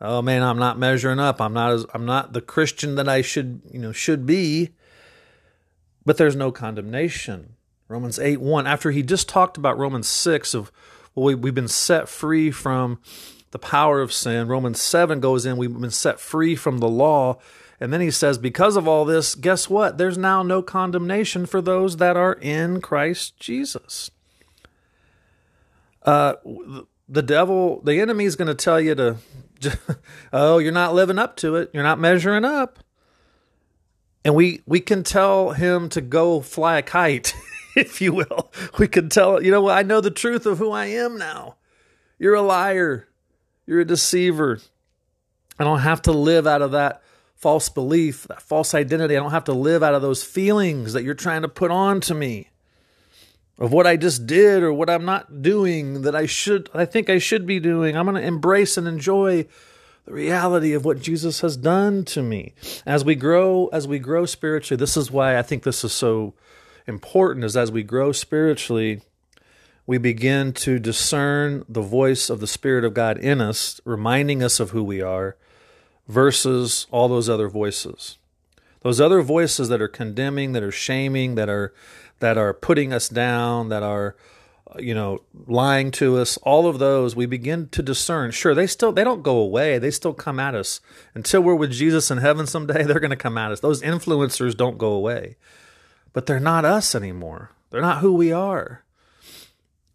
Oh 0.00 0.20
man, 0.20 0.42
I'm 0.42 0.58
not 0.58 0.78
measuring 0.78 1.18
up. 1.18 1.40
I'm 1.40 1.54
not 1.54 1.72
as 1.72 1.86
I'm 1.94 2.04
not 2.04 2.32
the 2.32 2.42
Christian 2.42 2.96
that 2.96 3.08
I 3.08 3.22
should 3.22 3.62
you 3.70 3.78
know 3.78 3.92
should 3.92 4.26
be. 4.26 4.70
But 6.04 6.18
there's 6.18 6.36
no 6.36 6.52
condemnation. 6.52 7.54
Romans 7.88 8.18
8 8.18 8.40
1, 8.40 8.66
after 8.66 8.90
he 8.90 9.02
just 9.02 9.28
talked 9.28 9.56
about 9.56 9.78
Romans 9.78 10.06
6 10.08 10.54
of 10.54 10.70
well, 11.14 11.26
we, 11.26 11.34
we've 11.34 11.54
been 11.54 11.68
set 11.68 12.08
free 12.08 12.50
from 12.50 13.00
the 13.50 13.58
power 13.58 14.00
of 14.00 14.12
sin. 14.12 14.48
Romans 14.48 14.80
7 14.80 15.20
goes 15.20 15.46
in, 15.46 15.56
we've 15.56 15.72
been 15.72 15.90
set 15.90 16.20
free 16.20 16.56
from 16.56 16.78
the 16.78 16.88
law. 16.88 17.38
And 17.80 17.92
then 17.92 18.00
he 18.00 18.10
says, 18.10 18.38
because 18.38 18.76
of 18.76 18.88
all 18.88 19.04
this, 19.04 19.34
guess 19.34 19.68
what? 19.68 19.98
There's 19.98 20.16
now 20.16 20.42
no 20.42 20.62
condemnation 20.62 21.46
for 21.46 21.60
those 21.60 21.98
that 21.98 22.16
are 22.16 22.32
in 22.34 22.80
Christ 22.80 23.38
Jesus. 23.38 24.10
Uh, 26.02 26.34
the 27.08 27.22
devil, 27.22 27.80
the 27.82 28.00
enemy 28.00 28.24
is 28.24 28.36
going 28.36 28.48
to 28.48 28.54
tell 28.54 28.80
you 28.80 28.94
to, 28.94 29.16
oh, 30.32 30.58
you're 30.58 30.72
not 30.72 30.94
living 30.94 31.18
up 31.18 31.36
to 31.36 31.56
it. 31.56 31.70
You're 31.74 31.82
not 31.82 31.98
measuring 31.98 32.44
up. 32.44 32.78
And 34.24 34.34
we, 34.34 34.62
we 34.66 34.80
can 34.80 35.04
tell 35.04 35.50
him 35.50 35.88
to 35.90 36.00
go 36.00 36.40
fly 36.40 36.78
a 36.78 36.82
kite, 36.82 37.34
if 37.76 38.00
you 38.00 38.12
will. 38.12 38.50
We 38.78 38.88
can 38.88 39.08
tell, 39.08 39.42
you 39.42 39.50
know 39.50 39.60
what? 39.60 39.76
I 39.76 39.82
know 39.82 40.00
the 40.00 40.10
truth 40.10 40.46
of 40.46 40.58
who 40.58 40.72
I 40.72 40.86
am 40.86 41.18
now. 41.18 41.56
You're 42.18 42.34
a 42.34 42.42
liar. 42.42 43.08
You're 43.66 43.80
a 43.80 43.84
deceiver. 43.84 44.60
I 45.58 45.64
don't 45.64 45.80
have 45.80 46.02
to 46.02 46.12
live 46.12 46.46
out 46.46 46.62
of 46.62 46.72
that 46.72 47.02
false 47.34 47.68
belief, 47.68 48.24
that 48.28 48.42
false 48.42 48.74
identity. 48.74 49.16
I 49.16 49.20
don't 49.20 49.30
have 49.30 49.44
to 49.44 49.52
live 49.52 49.82
out 49.82 49.94
of 49.94 50.02
those 50.02 50.24
feelings 50.24 50.92
that 50.92 51.04
you're 51.04 51.14
trying 51.14 51.42
to 51.42 51.48
put 51.48 51.70
on 51.70 52.00
to 52.02 52.14
me 52.14 52.50
of 53.58 53.72
what 53.72 53.86
I 53.86 53.96
just 53.96 54.26
did 54.26 54.62
or 54.62 54.72
what 54.72 54.90
I'm 54.90 55.04
not 55.04 55.42
doing 55.42 56.02
that 56.02 56.14
I 56.14 56.26
should 56.26 56.68
I 56.74 56.84
think 56.84 57.08
I 57.08 57.18
should 57.18 57.46
be 57.46 57.60
doing. 57.60 57.96
I'm 57.96 58.06
going 58.06 58.20
to 58.20 58.26
embrace 58.26 58.76
and 58.76 58.86
enjoy 58.86 59.46
the 60.04 60.12
reality 60.12 60.72
of 60.72 60.84
what 60.84 61.00
Jesus 61.00 61.40
has 61.40 61.56
done 61.56 62.04
to 62.06 62.22
me. 62.22 62.54
As 62.84 63.04
we 63.04 63.14
grow 63.14 63.68
as 63.68 63.88
we 63.88 63.98
grow 63.98 64.26
spiritually, 64.26 64.78
this 64.78 64.96
is 64.96 65.10
why 65.10 65.38
I 65.38 65.42
think 65.42 65.62
this 65.62 65.84
is 65.84 65.92
so 65.92 66.34
important 66.86 67.44
is 67.44 67.56
as 67.56 67.72
we 67.72 67.82
grow 67.82 68.12
spiritually, 68.12 69.02
we 69.86 69.98
begin 69.98 70.52
to 70.52 70.78
discern 70.78 71.64
the 71.68 71.80
voice 71.80 72.28
of 72.28 72.40
the 72.40 72.46
Spirit 72.46 72.84
of 72.84 72.92
God 72.94 73.18
in 73.18 73.40
us, 73.40 73.80
reminding 73.84 74.42
us 74.42 74.58
of 74.58 74.70
who 74.70 74.82
we 74.82 75.00
are, 75.00 75.36
versus 76.08 76.86
all 76.90 77.08
those 77.08 77.28
other 77.28 77.48
voices. 77.48 78.18
Those 78.82 79.00
other 79.00 79.22
voices 79.22 79.68
that 79.68 79.80
are 79.80 79.88
condemning, 79.88 80.52
that 80.52 80.62
are 80.62 80.72
shaming, 80.72 81.36
that 81.36 81.48
are 81.48 81.72
that 82.18 82.38
are 82.38 82.54
putting 82.54 82.92
us 82.92 83.08
down, 83.08 83.68
that 83.68 83.82
are 83.82 84.16
you 84.78 84.94
know 84.94 85.22
lying 85.46 85.90
to 85.92 86.18
us 86.18 86.36
all 86.38 86.66
of 86.66 86.78
those 86.78 87.14
we 87.14 87.26
begin 87.26 87.68
to 87.68 87.82
discern. 87.82 88.30
Sure 88.30 88.54
they 88.54 88.66
still 88.66 88.92
they 88.92 89.04
don't 89.04 89.22
go 89.22 89.38
away. 89.38 89.78
They 89.78 89.90
still 89.90 90.14
come 90.14 90.40
at 90.40 90.54
us. 90.54 90.80
Until 91.14 91.42
we're 91.42 91.54
with 91.54 91.72
jesus 91.72 92.10
in 92.10 92.18
heaven 92.18 92.46
someday 92.46 92.82
they're 92.84 93.00
going 93.00 93.10
to 93.10 93.16
come 93.16 93.38
at 93.38 93.52
us. 93.52 93.60
Those 93.60 93.82
influencers 93.82 94.56
don't 94.56 94.78
go 94.78 94.92
away. 94.92 95.36
But 96.12 96.26
they're 96.26 96.40
not 96.40 96.64
us 96.64 96.94
anymore. 96.94 97.50
They're 97.70 97.82
not 97.82 97.98
who 97.98 98.14
we 98.14 98.32
are 98.32 98.84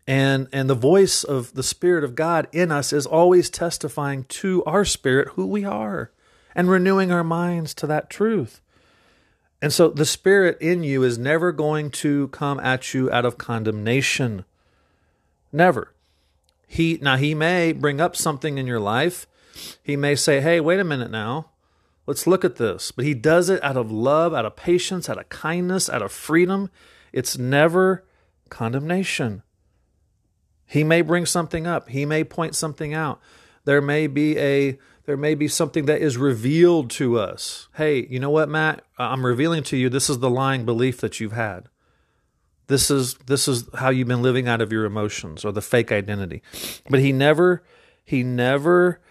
and 0.07 0.47
and 0.51 0.69
the 0.69 0.75
voice 0.75 1.23
of 1.23 1.53
the 1.53 1.63
spirit 1.63 2.03
of 2.03 2.15
god 2.15 2.47
in 2.51 2.71
us 2.71 2.91
is 2.91 3.05
always 3.05 3.49
testifying 3.49 4.23
to 4.25 4.63
our 4.65 4.83
spirit 4.83 5.29
who 5.35 5.45
we 5.45 5.63
are 5.63 6.11
and 6.55 6.69
renewing 6.69 7.11
our 7.11 7.23
minds 7.23 7.73
to 7.75 7.87
that 7.87 8.09
truth. 8.09 8.61
And 9.61 9.71
so 9.71 9.89
the 9.89 10.05
spirit 10.05 10.57
in 10.59 10.83
you 10.83 11.03
is 11.03 11.17
never 11.17 11.51
going 11.51 11.91
to 11.91 12.29
come 12.29 12.59
at 12.59 12.93
you 12.93 13.11
out 13.11 13.25
of 13.25 13.37
condemnation. 13.37 14.43
Never. 15.51 15.93
He 16.67 16.97
now 17.01 17.17
he 17.17 17.35
may 17.35 17.71
bring 17.73 18.01
up 18.01 18.15
something 18.15 18.57
in 18.57 18.65
your 18.65 18.79
life. 18.79 19.27
He 19.83 19.95
may 19.95 20.15
say 20.15 20.41
hey 20.41 20.59
wait 20.59 20.79
a 20.79 20.85
minute 20.85 21.11
now. 21.11 21.49
Let's 22.07 22.25
look 22.25 22.43
at 22.43 22.55
this. 22.55 22.91
But 22.91 23.05
he 23.05 23.13
does 23.13 23.49
it 23.49 23.63
out 23.63 23.77
of 23.77 23.91
love 23.91 24.33
out 24.33 24.45
of 24.45 24.55
patience 24.55 25.09
out 25.09 25.19
of 25.19 25.29
kindness 25.29 25.89
out 25.89 26.01
of 26.01 26.11
freedom. 26.11 26.69
It's 27.13 27.37
never 27.37 28.03
condemnation 28.49 29.43
he 30.71 30.85
may 30.85 31.01
bring 31.01 31.25
something 31.25 31.67
up. 31.67 31.89
He 31.89 32.05
may 32.05 32.23
point 32.23 32.55
something 32.55 32.93
out. 32.93 33.19
There 33.65 33.81
may 33.81 34.07
be 34.07 34.37
a 34.39 34.79
there 35.05 35.17
may 35.17 35.35
be 35.35 35.49
something 35.49 35.85
that 35.87 36.01
is 36.01 36.15
revealed 36.15 36.89
to 36.91 37.19
us. 37.19 37.67
Hey, 37.75 38.07
you 38.09 38.21
know 38.21 38.29
what, 38.29 38.47
Matt? 38.47 38.85
I'm 38.97 39.25
revealing 39.25 39.63
to 39.63 39.75
you 39.75 39.89
this 39.89 40.09
is 40.09 40.19
the 40.19 40.29
lying 40.29 40.63
belief 40.63 41.01
that 41.01 41.19
you've 41.19 41.33
had. 41.33 41.67
This 42.67 42.89
is 42.89 43.15
this 43.15 43.49
is 43.49 43.67
how 43.75 43.89
you've 43.89 44.07
been 44.07 44.21
living 44.21 44.47
out 44.47 44.61
of 44.61 44.71
your 44.71 44.85
emotions 44.85 45.43
or 45.43 45.51
the 45.51 45.61
fake 45.61 45.91
identity. 45.91 46.41
But 46.89 47.01
he 47.01 47.11
never 47.11 47.63
he 48.05 48.23
never 48.23 49.01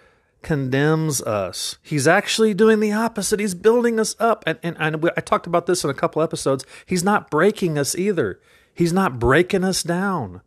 condemns 0.41 1.21
us. 1.21 1.77
He's 1.83 2.09
actually 2.09 2.55
doing 2.55 2.81
the 2.81 2.93
opposite. 2.93 3.39
He's 3.39 3.55
building 3.55 4.01
us 4.01 4.17
up. 4.19 4.45
And, 4.47 4.59
and, 4.63 4.79
and 4.81 5.11
I 5.15 5.21
talked 5.21 5.47
about 5.47 5.67
this 5.67 5.85
in 5.85 5.91
a 5.91 5.95
couple 5.95 6.23
episodes. 6.23 6.65
He's 6.87 7.05
not 7.05 7.31
breaking 7.31 7.77
us 7.77 7.95
either. 7.95 8.41
He's 8.73 8.95
not 8.95 9.19
breaking 9.19 9.63
us 9.63 9.83
down 9.83 10.41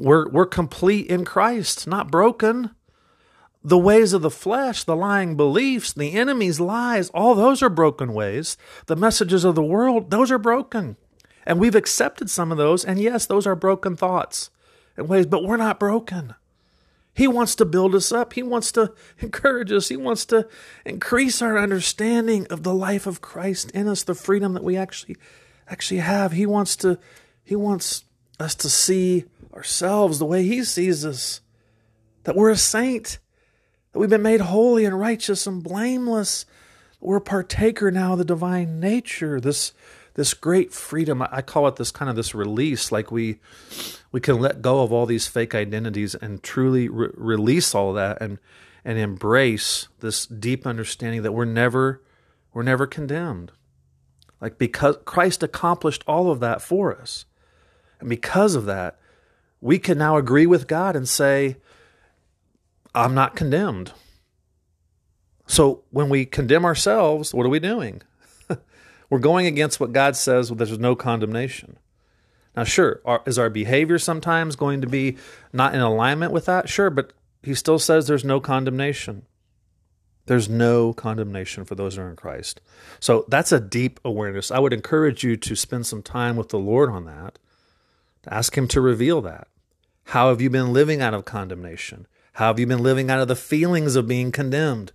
we're 0.00 0.28
we're 0.28 0.46
complete 0.46 1.06
in 1.06 1.24
Christ, 1.24 1.86
not 1.86 2.10
broken. 2.10 2.70
The 3.62 3.78
ways 3.78 4.14
of 4.14 4.22
the 4.22 4.30
flesh, 4.30 4.84
the 4.84 4.96
lying 4.96 5.36
beliefs, 5.36 5.92
the 5.92 6.14
enemy's 6.14 6.58
lies, 6.58 7.10
all 7.10 7.34
those 7.34 7.62
are 7.62 7.68
broken 7.68 8.14
ways. 8.14 8.56
The 8.86 8.96
messages 8.96 9.44
of 9.44 9.54
the 9.54 9.62
world, 9.62 10.10
those 10.10 10.30
are 10.30 10.38
broken. 10.38 10.96
And 11.44 11.60
we've 11.60 11.74
accepted 11.74 12.30
some 12.30 12.50
of 12.50 12.56
those, 12.56 12.84
and 12.84 12.98
yes, 12.98 13.26
those 13.26 13.46
are 13.46 13.54
broken 13.54 13.96
thoughts 13.96 14.50
and 14.96 15.08
ways, 15.08 15.26
but 15.26 15.44
we're 15.44 15.58
not 15.58 15.78
broken. 15.78 16.34
He 17.12 17.28
wants 17.28 17.54
to 17.56 17.66
build 17.66 17.94
us 17.94 18.12
up. 18.12 18.32
He 18.32 18.42
wants 18.42 18.72
to 18.72 18.94
encourage 19.18 19.70
us. 19.70 19.88
He 19.88 19.96
wants 19.96 20.24
to 20.26 20.48
increase 20.86 21.42
our 21.42 21.58
understanding 21.58 22.46
of 22.46 22.62
the 22.62 22.74
life 22.74 23.06
of 23.06 23.20
Christ 23.20 23.70
in 23.72 23.88
us, 23.88 24.02
the 24.02 24.14
freedom 24.14 24.54
that 24.54 24.64
we 24.64 24.78
actually 24.78 25.18
actually 25.68 26.00
have. 26.00 26.32
He 26.32 26.46
wants 26.46 26.76
to 26.76 26.98
he 27.44 27.56
wants 27.56 28.04
us 28.38 28.54
to 28.54 28.70
see 28.70 29.26
ourselves 29.54 30.18
the 30.18 30.26
way 30.26 30.44
He 30.44 30.64
sees 30.64 31.04
us, 31.04 31.40
that 32.24 32.36
we're 32.36 32.50
a 32.50 32.56
saint, 32.56 33.18
that 33.92 33.98
we've 33.98 34.10
been 34.10 34.22
made 34.22 34.40
holy 34.40 34.84
and 34.84 34.98
righteous 34.98 35.46
and 35.46 35.62
blameless. 35.62 36.46
We're 37.00 37.16
a 37.16 37.22
partaker 37.22 37.90
now 37.90 38.12
of 38.12 38.18
the 38.18 38.24
divine 38.24 38.78
nature. 38.78 39.40
This 39.40 39.72
this 40.14 40.34
great 40.34 40.72
freedom. 40.72 41.22
I 41.22 41.40
call 41.40 41.66
it 41.68 41.76
this 41.76 41.90
kind 41.90 42.10
of 42.10 42.16
this 42.16 42.34
release, 42.34 42.92
like 42.92 43.10
we 43.10 43.38
we 44.12 44.20
can 44.20 44.38
let 44.38 44.62
go 44.62 44.82
of 44.82 44.92
all 44.92 45.06
these 45.06 45.26
fake 45.26 45.54
identities 45.54 46.14
and 46.14 46.42
truly 46.42 46.88
re- 46.88 47.10
release 47.14 47.74
all 47.74 47.92
that 47.94 48.20
and 48.20 48.38
and 48.84 48.98
embrace 48.98 49.88
this 50.00 50.26
deep 50.26 50.66
understanding 50.66 51.22
that 51.22 51.32
we're 51.32 51.44
never 51.44 52.02
we're 52.52 52.62
never 52.62 52.86
condemned. 52.86 53.52
Like 54.40 54.58
because 54.58 54.96
Christ 55.04 55.42
accomplished 55.42 56.02
all 56.06 56.30
of 56.30 56.40
that 56.40 56.62
for 56.62 56.96
us. 56.96 57.24
And 58.00 58.08
because 58.08 58.54
of 58.54 58.64
that, 58.66 58.98
we 59.60 59.78
can 59.78 59.98
now 59.98 60.16
agree 60.16 60.46
with 60.46 60.66
God 60.66 60.96
and 60.96 61.08
say, 61.08 61.56
I'm 62.94 63.14
not 63.14 63.36
condemned. 63.36 63.92
So 65.46 65.82
when 65.90 66.08
we 66.08 66.24
condemn 66.24 66.64
ourselves, 66.64 67.34
what 67.34 67.44
are 67.44 67.50
we 67.50 67.60
doing? 67.60 68.02
We're 69.10 69.18
going 69.18 69.46
against 69.46 69.80
what 69.80 69.92
God 69.92 70.16
says 70.16 70.48
there's 70.50 70.78
no 70.78 70.94
condemnation. 70.94 71.76
Now, 72.56 72.64
sure, 72.64 73.00
our, 73.04 73.22
is 73.26 73.38
our 73.38 73.50
behavior 73.50 73.98
sometimes 73.98 74.56
going 74.56 74.80
to 74.80 74.86
be 74.86 75.16
not 75.52 75.74
in 75.74 75.80
alignment 75.80 76.32
with 76.32 76.46
that? 76.46 76.68
Sure, 76.68 76.90
but 76.90 77.12
he 77.42 77.54
still 77.54 77.78
says 77.78 78.06
there's 78.06 78.24
no 78.24 78.40
condemnation. 78.40 79.26
There's 80.26 80.48
no 80.48 80.92
condemnation 80.92 81.64
for 81.64 81.74
those 81.74 81.96
who 81.96 82.02
are 82.02 82.10
in 82.10 82.16
Christ. 82.16 82.60
So 83.00 83.24
that's 83.28 83.52
a 83.52 83.60
deep 83.60 83.98
awareness. 84.04 84.50
I 84.50 84.58
would 84.58 84.72
encourage 84.72 85.24
you 85.24 85.36
to 85.36 85.56
spend 85.56 85.86
some 85.86 86.02
time 86.02 86.36
with 86.36 86.50
the 86.50 86.58
Lord 86.58 86.90
on 86.90 87.04
that 87.06 87.38
Ask 88.28 88.56
Him 88.56 88.68
to 88.68 88.80
reveal 88.80 89.20
that. 89.22 89.48
How 90.04 90.28
have 90.28 90.40
you 90.40 90.50
been 90.50 90.72
living 90.72 91.00
out 91.00 91.14
of 91.14 91.24
condemnation? 91.24 92.06
How 92.34 92.48
have 92.48 92.58
you 92.58 92.66
been 92.66 92.82
living 92.82 93.10
out 93.10 93.20
of 93.20 93.28
the 93.28 93.36
feelings 93.36 93.96
of 93.96 94.08
being 94.08 94.32
condemned? 94.32 94.92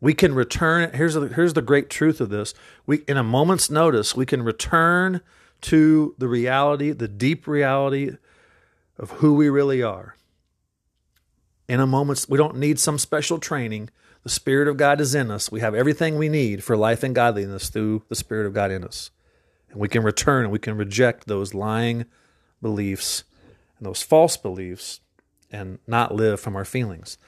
We 0.00 0.14
can 0.14 0.34
return. 0.34 0.90
Here's 0.94 1.14
the, 1.14 1.28
here's 1.28 1.52
the 1.52 1.62
great 1.62 1.90
truth 1.90 2.20
of 2.20 2.30
this. 2.30 2.54
We, 2.86 2.98
in 3.06 3.16
a 3.16 3.22
moment's 3.22 3.70
notice, 3.70 4.16
we 4.16 4.26
can 4.26 4.42
return 4.42 5.20
to 5.62 6.14
the 6.18 6.28
reality, 6.28 6.92
the 6.92 7.08
deep 7.08 7.46
reality 7.46 8.12
of 8.98 9.10
who 9.12 9.34
we 9.34 9.48
really 9.48 9.82
are. 9.82 10.16
In 11.68 11.80
a 11.80 11.86
moment's, 11.86 12.28
we 12.28 12.38
don't 12.38 12.56
need 12.56 12.78
some 12.78 12.98
special 12.98 13.38
training. 13.38 13.90
The 14.22 14.30
Spirit 14.30 14.68
of 14.68 14.76
God 14.76 15.00
is 15.00 15.14
in 15.14 15.30
us. 15.30 15.52
We 15.52 15.60
have 15.60 15.74
everything 15.74 16.18
we 16.18 16.28
need 16.28 16.64
for 16.64 16.76
life 16.76 17.02
and 17.02 17.14
godliness 17.14 17.68
through 17.68 18.02
the 18.08 18.14
Spirit 18.14 18.46
of 18.46 18.54
God 18.54 18.70
in 18.70 18.84
us. 18.84 19.10
And 19.70 19.80
we 19.80 19.88
can 19.88 20.02
return 20.02 20.44
and 20.44 20.52
we 20.52 20.58
can 20.58 20.76
reject 20.76 21.26
those 21.26 21.54
lying 21.54 22.06
beliefs 22.62 23.24
and 23.78 23.86
those 23.86 24.02
false 24.02 24.36
beliefs 24.36 25.00
and 25.50 25.78
not 25.86 26.14
live 26.14 26.40
from 26.40 26.56
our 26.56 26.64
feelings. 26.64 27.18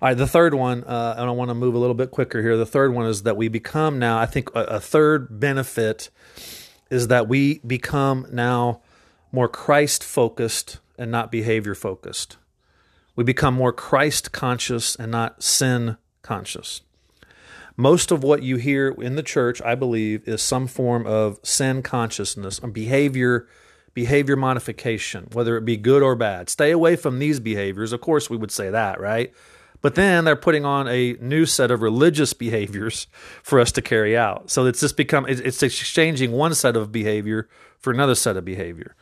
All 0.00 0.08
right, 0.08 0.16
the 0.16 0.26
third 0.26 0.54
one, 0.54 0.84
uh, 0.84 1.14
and 1.18 1.28
I 1.28 1.32
want 1.32 1.50
to 1.50 1.54
move 1.54 1.74
a 1.74 1.78
little 1.78 1.94
bit 1.94 2.10
quicker 2.10 2.40
here. 2.40 2.56
The 2.56 2.66
third 2.66 2.94
one 2.94 3.06
is 3.06 3.24
that 3.24 3.36
we 3.36 3.48
become 3.48 3.98
now, 3.98 4.18
I 4.18 4.26
think 4.26 4.50
a, 4.54 4.62
a 4.64 4.80
third 4.80 5.40
benefit 5.40 6.10
is 6.90 7.08
that 7.08 7.28
we 7.28 7.58
become 7.66 8.26
now 8.30 8.80
more 9.32 9.48
Christ 9.48 10.04
focused 10.04 10.78
and 10.98 11.10
not 11.10 11.32
behavior 11.32 11.74
focused. 11.74 12.36
We 13.16 13.24
become 13.24 13.54
more 13.54 13.72
Christ 13.72 14.30
conscious 14.30 14.94
and 14.94 15.10
not 15.10 15.42
sin 15.42 15.96
conscious. 16.22 16.82
Most 17.76 18.10
of 18.10 18.22
what 18.22 18.42
you 18.42 18.56
hear 18.56 18.88
in 18.90 19.16
the 19.16 19.22
church, 19.22 19.60
I 19.62 19.74
believe, 19.74 20.26
is 20.26 20.42
some 20.42 20.66
form 20.66 21.06
of 21.06 21.38
sin 21.42 21.82
consciousness, 21.82 22.58
or 22.60 22.68
behavior 22.68 23.48
behavior 23.94 24.36
modification, 24.36 25.28
whether 25.32 25.56
it 25.56 25.64
be 25.64 25.76
good 25.76 26.02
or 26.02 26.14
bad. 26.14 26.48
Stay 26.48 26.70
away 26.70 26.96
from 26.96 27.18
these 27.18 27.40
behaviors. 27.40 27.92
Of 27.92 28.00
course, 28.00 28.30
we 28.30 28.36
would 28.36 28.50
say 28.50 28.70
that, 28.70 29.00
right? 29.00 29.32
But 29.80 29.94
then 29.94 30.24
they're 30.24 30.36
putting 30.36 30.64
on 30.64 30.88
a 30.88 31.16
new 31.20 31.46
set 31.46 31.70
of 31.70 31.82
religious 31.82 32.32
behaviors 32.46 33.06
for 33.42 33.60
us 33.60 33.72
to 33.72 33.82
carry 33.82 34.16
out. 34.16 34.50
So 34.50 34.66
it's 34.66 34.80
just 34.80 34.96
become 34.96 35.26
it's 35.28 35.62
exchanging 35.62 36.32
one 36.32 36.54
set 36.54 36.76
of 36.76 36.92
behavior 36.92 37.48
for 37.78 37.92
another 37.92 38.14
set 38.14 38.36
of 38.36 38.44
behavior. 38.44 38.94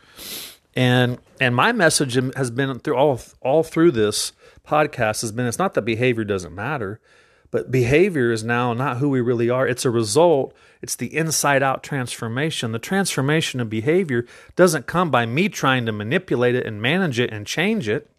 And 0.75 1.19
and 1.41 1.57
my 1.57 1.73
message 1.73 2.15
has 2.37 2.51
been 2.51 2.79
through 2.81 2.97
all 2.97 3.21
all 3.41 3.63
through 3.63 3.93
this 3.93 4.33
podcast 4.67 5.23
has 5.23 5.33
been 5.33 5.47
it's 5.47 5.59
not 5.59 5.75
that 5.75 5.83
behavior 5.83 6.25
doesn't 6.25 6.55
matter. 6.55 7.01
But 7.51 7.71
behavior 7.71 8.33
is 8.33 8.45
now 8.45 8.73
not 8.73 8.99
who 8.99 9.09
we 9.09 9.21
really 9.21 9.49
are. 9.49 9.67
It's 9.67 9.85
a 9.85 9.91
result, 9.91 10.55
it's 10.83 10.97
the 10.97 11.15
inside 11.17 11.63
out 11.63 11.83
transformation. 11.83 12.73
The 12.73 12.79
transformation 12.79 13.61
of 13.61 13.71
behavior 13.71 14.27
doesn't 14.57 14.87
come 14.87 15.11
by 15.11 15.27
me 15.27 15.49
trying 15.49 15.87
to 15.87 15.93
manipulate 15.93 16.55
it 16.55 16.67
and 16.67 16.83
manage 16.83 17.21
it 17.21 17.33
and 17.33 17.47
change 17.47 17.89
it. 17.89 18.11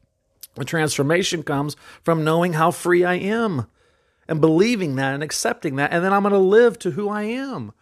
The 0.56 0.66
transformation 0.66 1.44
comes 1.44 1.76
from 2.04 2.24
knowing 2.24 2.54
how 2.54 2.72
free 2.72 3.04
I 3.04 3.16
am 3.16 3.68
and 4.28 4.42
believing 4.42 4.96
that 4.96 5.14
and 5.14 5.24
accepting 5.24 5.76
that, 5.76 5.94
and 5.94 6.04
then 6.04 6.14
I'm 6.14 6.24
going 6.24 6.34
to 6.34 6.40
live 6.40 6.80
to 6.80 6.92
who 6.92 7.10
I 7.10 7.24
am. 7.24 7.74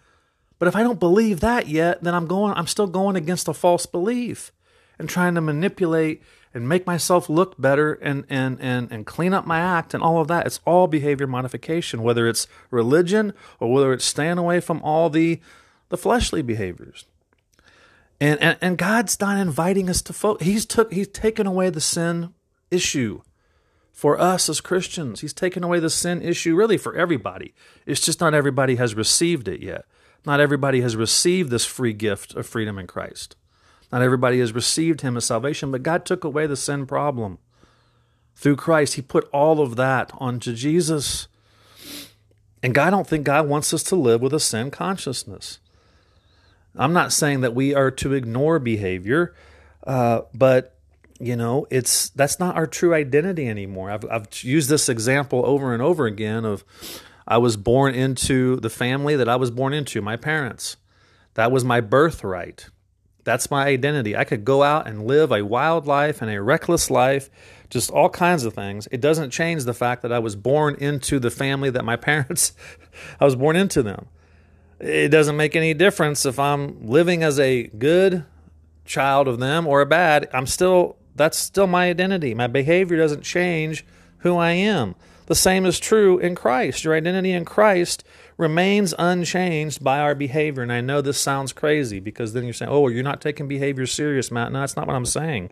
But 0.59 0.67
if 0.67 0.75
I 0.75 0.83
don't 0.83 0.99
believe 0.99 1.39
that 1.39 1.67
yet, 1.67 2.03
then 2.03 2.13
I'm 2.13 2.27
going 2.27 2.53
I'm 2.53 2.67
still 2.67 2.87
going 2.87 3.15
against 3.15 3.47
a 3.47 3.53
false 3.53 3.85
belief 3.85 4.51
and 4.97 5.09
trying 5.09 5.35
to 5.35 5.41
manipulate 5.41 6.21
and 6.55 6.69
make 6.69 6.87
myself 6.87 7.29
look 7.29 7.59
better 7.59 7.93
and 7.93 8.25
and 8.29 8.57
and 8.61 8.89
and 8.91 9.05
clean 9.05 9.33
up 9.33 9.45
my 9.45 9.59
act 9.59 9.93
and 9.93 10.01
all 10.01 10.19
of 10.19 10.29
that. 10.29 10.47
It's 10.47 10.61
all 10.65 10.87
behavior 10.87 11.27
modification, 11.27 12.01
whether 12.01 12.27
it's 12.27 12.47
religion 12.71 13.33
or 13.59 13.71
whether 13.71 13.91
it's 13.91 14.05
staying 14.05 14.37
away 14.37 14.61
from 14.61 14.81
all 14.81 15.09
the 15.09 15.41
the 15.89 15.97
fleshly 15.97 16.41
behaviors. 16.41 17.05
And 18.21 18.41
and, 18.41 18.57
and 18.61 18.77
God's 18.77 19.19
not 19.19 19.37
inviting 19.37 19.89
us 19.89 20.01
to. 20.03 20.37
He's 20.39 20.65
took 20.65 20.93
he's 20.93 21.09
taken 21.09 21.45
away 21.45 21.69
the 21.69 21.81
sin 21.81 22.33
issue 22.71 23.21
for 23.91 24.19
us 24.19 24.47
as 24.47 24.61
Christians. 24.61 25.19
He's 25.19 25.33
taken 25.33 25.61
away 25.61 25.79
the 25.79 25.89
sin 25.89 26.21
issue 26.21 26.55
really 26.55 26.77
for 26.77 26.95
everybody. 26.95 27.53
It's 27.85 28.01
just 28.01 28.21
not 28.21 28.33
everybody 28.33 28.77
has 28.77 28.95
received 28.95 29.49
it 29.49 29.61
yet. 29.61 29.85
Not 30.25 30.39
everybody 30.39 30.81
has 30.81 30.95
received 30.95 31.51
this 31.51 31.65
free 31.65 31.93
gift 31.93 32.33
of 32.33 32.47
freedom 32.47 32.79
in 32.79 32.87
Christ. 32.87 33.35
Not 33.91 34.01
everybody 34.01 34.39
has 34.39 34.53
received 34.53 35.01
Him 35.01 35.17
as 35.17 35.25
salvation, 35.25 35.71
but 35.71 35.83
God 35.83 36.05
took 36.05 36.23
away 36.23 36.47
the 36.47 36.55
sin 36.55 36.85
problem. 36.85 37.37
Through 38.35 38.57
Christ, 38.57 38.95
He 38.95 39.01
put 39.01 39.29
all 39.31 39.61
of 39.61 39.75
that 39.75 40.11
onto 40.17 40.53
Jesus. 40.53 41.27
And 42.61 42.73
God, 42.73 42.87
I 42.87 42.89
don't 42.91 43.07
think 43.07 43.25
God 43.25 43.47
wants 43.47 43.73
us 43.73 43.83
to 43.83 43.95
live 43.95 44.21
with 44.21 44.33
a 44.33 44.39
sin 44.39 44.71
consciousness. 44.71 45.59
I'm 46.75 46.93
not 46.93 47.13
saying 47.13 47.41
that 47.41 47.55
we 47.55 47.73
are 47.73 47.91
to 47.91 48.13
ignore 48.13 48.59
behavior, 48.59 49.33
uh, 49.85 50.21
but 50.33 50.75
you 51.19 51.35
know, 51.35 51.65
it's 51.69 52.09
that's 52.09 52.39
not 52.39 52.55
our 52.55 52.67
true 52.67 52.93
identity 52.93 53.47
anymore. 53.47 53.89
I've, 53.89 54.05
I've 54.11 54.43
used 54.43 54.69
this 54.69 54.89
example 54.89 55.45
over 55.45 55.73
and 55.73 55.81
over 55.81 56.05
again 56.05 56.43
of 56.43 56.65
I 57.27 57.37
was 57.37 57.57
born 57.57 57.95
into 57.95 58.57
the 58.57 58.69
family 58.69 59.15
that 59.15 59.29
I 59.29 59.35
was 59.37 59.49
born 59.49 59.73
into, 59.73 60.01
my 60.01 60.17
parents. 60.17 60.77
That 61.35 61.51
was 61.51 61.63
my 61.63 61.81
birthright. 61.81 62.67
That's 63.25 63.49
my 63.49 63.65
identity. 63.65 64.15
I 64.15 64.23
could 64.23 64.45
go 64.45 64.63
out 64.63 64.87
and 64.87 65.05
live 65.05 65.31
a 65.31 65.43
wild 65.43 65.87
life 65.87 66.21
and 66.21 66.31
a 66.31 66.41
reckless 66.41 66.91
life, 66.91 67.29
just 67.71 67.89
all 67.89 68.07
kinds 68.07 68.45
of 68.45 68.53
things. 68.53 68.87
It 68.91 69.01
doesn't 69.01 69.31
change 69.31 69.65
the 69.65 69.73
fact 69.73 70.03
that 70.03 70.13
I 70.13 70.19
was 70.19 70.35
born 70.35 70.75
into 70.75 71.19
the 71.19 71.31
family 71.31 71.71
that 71.71 71.83
my 71.83 71.95
parents, 71.97 72.53
I 73.19 73.25
was 73.25 73.35
born 73.35 73.55
into 73.55 73.83
them. 73.83 74.07
It 74.79 75.09
doesn't 75.09 75.35
make 75.35 75.55
any 75.55 75.73
difference 75.73 76.25
if 76.25 76.37
I'm 76.37 76.85
living 76.85 77.23
as 77.23 77.39
a 77.39 77.63
good 77.63 78.25
child 78.85 79.27
of 79.27 79.39
them 79.39 79.65
or 79.65 79.81
a 79.81 79.85
bad. 79.87 80.29
I'm 80.31 80.45
still, 80.45 80.97
that's 81.15 81.37
still 81.37 81.67
my 81.67 81.89
identity. 81.89 82.35
My 82.35 82.47
behavior 82.47 82.97
doesn't 82.97 83.23
change 83.23 83.85
who 84.19 84.37
I 84.37 84.51
am. 84.51 84.93
The 85.25 85.35
same 85.35 85.65
is 85.65 85.79
true 85.79 86.19
in 86.19 86.35
Christ. 86.35 86.83
Your 86.83 86.93
identity 86.93 87.31
in 87.31 87.45
Christ 87.45 88.03
remains 88.37 88.93
unchanged 88.97 89.83
by 89.83 89.99
our 89.99 90.15
behavior. 90.15 90.63
And 90.63 90.71
I 90.71 90.81
know 90.81 91.01
this 91.01 91.19
sounds 91.19 91.53
crazy 91.53 91.99
because 91.99 92.33
then 92.33 92.43
you're 92.43 92.53
saying, 92.53 92.71
oh, 92.71 92.87
you're 92.87 93.03
not 93.03 93.21
taking 93.21 93.47
behavior 93.47 93.85
serious, 93.85 94.31
Matt. 94.31 94.51
No, 94.51 94.59
that's 94.59 94.75
not 94.75 94.87
what 94.87 94.95
I'm 94.95 95.05
saying. 95.05 95.51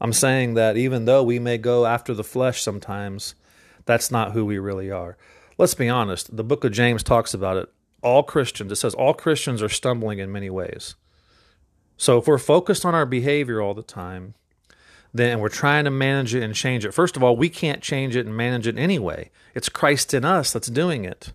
I'm 0.00 0.12
saying 0.12 0.54
that 0.54 0.76
even 0.76 1.04
though 1.04 1.22
we 1.22 1.38
may 1.38 1.58
go 1.58 1.86
after 1.86 2.14
the 2.14 2.24
flesh 2.24 2.62
sometimes, 2.62 3.34
that's 3.84 4.10
not 4.10 4.32
who 4.32 4.44
we 4.44 4.58
really 4.58 4.90
are. 4.90 5.16
Let's 5.58 5.74
be 5.74 5.88
honest. 5.88 6.36
The 6.36 6.44
book 6.44 6.64
of 6.64 6.72
James 6.72 7.02
talks 7.02 7.32
about 7.32 7.56
it. 7.56 7.68
All 8.02 8.22
Christians, 8.22 8.70
it 8.72 8.76
says 8.76 8.94
all 8.94 9.14
Christians 9.14 9.62
are 9.62 9.68
stumbling 9.68 10.18
in 10.18 10.30
many 10.30 10.50
ways. 10.50 10.96
So 11.96 12.18
if 12.18 12.26
we're 12.26 12.38
focused 12.38 12.84
on 12.84 12.94
our 12.94 13.06
behavior 13.06 13.62
all 13.62 13.72
the 13.72 13.82
time, 13.82 14.34
then 15.16 15.40
we're 15.40 15.48
trying 15.48 15.84
to 15.84 15.90
manage 15.90 16.34
it 16.34 16.42
and 16.42 16.54
change 16.54 16.84
it. 16.84 16.92
First 16.92 17.16
of 17.16 17.22
all, 17.22 17.36
we 17.36 17.48
can't 17.48 17.82
change 17.82 18.16
it 18.16 18.26
and 18.26 18.36
manage 18.36 18.66
it 18.66 18.78
anyway. 18.78 19.30
It's 19.54 19.68
Christ 19.68 20.14
in 20.14 20.24
us 20.24 20.52
that's 20.52 20.68
doing 20.68 21.04
it. 21.04 21.32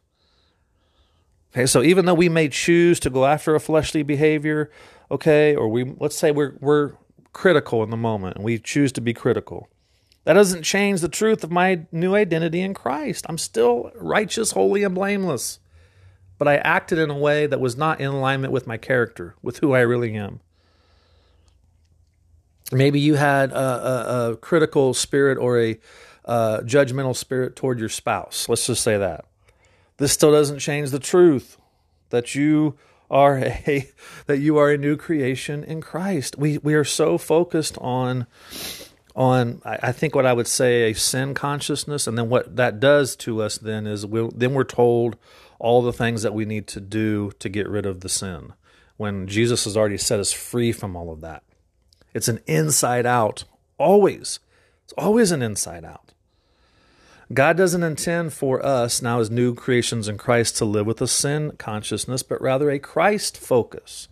Okay, 1.53 1.65
so 1.65 1.83
even 1.83 2.05
though 2.05 2.13
we 2.13 2.29
may 2.29 2.47
choose 2.47 2.99
to 3.01 3.09
go 3.09 3.25
after 3.25 3.55
a 3.55 3.59
fleshly 3.59 4.03
behavior, 4.03 4.71
okay, 5.09 5.55
or 5.55 5.67
we 5.67 5.93
let's 5.99 6.17
say 6.17 6.31
we're 6.31 6.55
we're 6.61 6.93
critical 7.33 7.83
in 7.83 7.89
the 7.89 7.97
moment 7.97 8.35
and 8.35 8.45
we 8.45 8.57
choose 8.57 8.91
to 8.93 9.01
be 9.01 9.13
critical. 9.13 9.67
That 10.23 10.33
doesn't 10.33 10.63
change 10.63 11.01
the 11.01 11.09
truth 11.09 11.43
of 11.43 11.51
my 11.51 11.85
new 11.91 12.15
identity 12.15 12.61
in 12.61 12.73
Christ. 12.73 13.25
I'm 13.27 13.37
still 13.37 13.91
righteous, 13.95 14.51
holy, 14.51 14.83
and 14.83 14.93
blameless. 14.93 15.59
But 16.37 16.47
I 16.47 16.57
acted 16.57 16.99
in 16.99 17.09
a 17.09 17.17
way 17.17 17.47
that 17.47 17.59
was 17.59 17.75
not 17.77 17.99
in 17.99 18.07
alignment 18.07 18.53
with 18.53 18.67
my 18.67 18.77
character, 18.77 19.35
with 19.41 19.59
who 19.59 19.73
I 19.73 19.81
really 19.81 20.15
am. 20.15 20.41
Maybe 22.71 22.99
you 22.99 23.15
had 23.15 23.51
a, 23.51 23.57
a, 23.57 24.31
a 24.31 24.37
critical 24.37 24.93
spirit 24.93 25.37
or 25.37 25.59
a 25.59 25.79
judgmental 26.27 27.15
spirit 27.15 27.55
toward 27.55 27.79
your 27.79 27.89
spouse. 27.89 28.47
Let's 28.47 28.67
just 28.67 28.83
say 28.83 28.97
that. 28.97 29.25
This 29.97 30.11
still 30.11 30.31
doesn't 30.31 30.59
change 30.59 30.91
the 30.91 30.99
truth 30.99 31.57
that 32.09 32.35
you 32.35 32.77
are 33.09 33.37
a 33.67 33.89
that 34.27 34.39
you 34.39 34.57
are 34.57 34.71
a 34.71 34.77
new 34.77 34.95
creation 34.97 35.63
in 35.63 35.81
Christ. 35.81 36.37
We 36.37 36.57
we 36.59 36.73
are 36.73 36.83
so 36.83 37.17
focused 37.17 37.77
on 37.79 38.27
on 39.15 39.61
I 39.65 39.91
think 39.91 40.15
what 40.15 40.25
I 40.25 40.33
would 40.33 40.47
say 40.47 40.89
a 40.89 40.95
sin 40.95 41.33
consciousness, 41.33 42.07
and 42.07 42.17
then 42.17 42.29
what 42.29 42.55
that 42.55 42.79
does 42.79 43.15
to 43.17 43.41
us 43.41 43.57
then 43.57 43.85
is 43.85 44.05
we 44.05 44.29
then 44.33 44.53
we're 44.53 44.63
told 44.63 45.17
all 45.59 45.81
the 45.81 45.93
things 45.93 46.23
that 46.23 46.33
we 46.33 46.45
need 46.45 46.65
to 46.67 46.79
do 46.79 47.31
to 47.39 47.49
get 47.49 47.67
rid 47.67 47.85
of 47.85 48.01
the 48.01 48.09
sin 48.09 48.53
when 48.97 49.27
Jesus 49.27 49.65
has 49.65 49.77
already 49.77 49.97
set 49.97 50.19
us 50.19 50.31
free 50.31 50.71
from 50.71 50.95
all 50.95 51.11
of 51.11 51.21
that. 51.21 51.43
It's 52.13 52.27
an 52.27 52.39
inside 52.45 53.05
out, 53.05 53.45
always. 53.77 54.39
It's 54.83 54.93
always 54.97 55.31
an 55.31 55.41
inside 55.41 55.85
out. 55.85 56.11
God 57.33 57.55
doesn't 57.55 57.83
intend 57.83 58.33
for 58.33 58.65
us 58.65 59.01
now 59.01 59.19
as 59.19 59.31
new 59.31 59.55
creations 59.55 60.09
in 60.09 60.17
Christ 60.17 60.57
to 60.57 60.65
live 60.65 60.85
with 60.85 61.01
a 61.01 61.07
sin 61.07 61.51
consciousness, 61.57 62.23
but 62.23 62.41
rather 62.41 62.69
a 62.69 62.79
Christ 62.79 63.37
focus. 63.37 64.09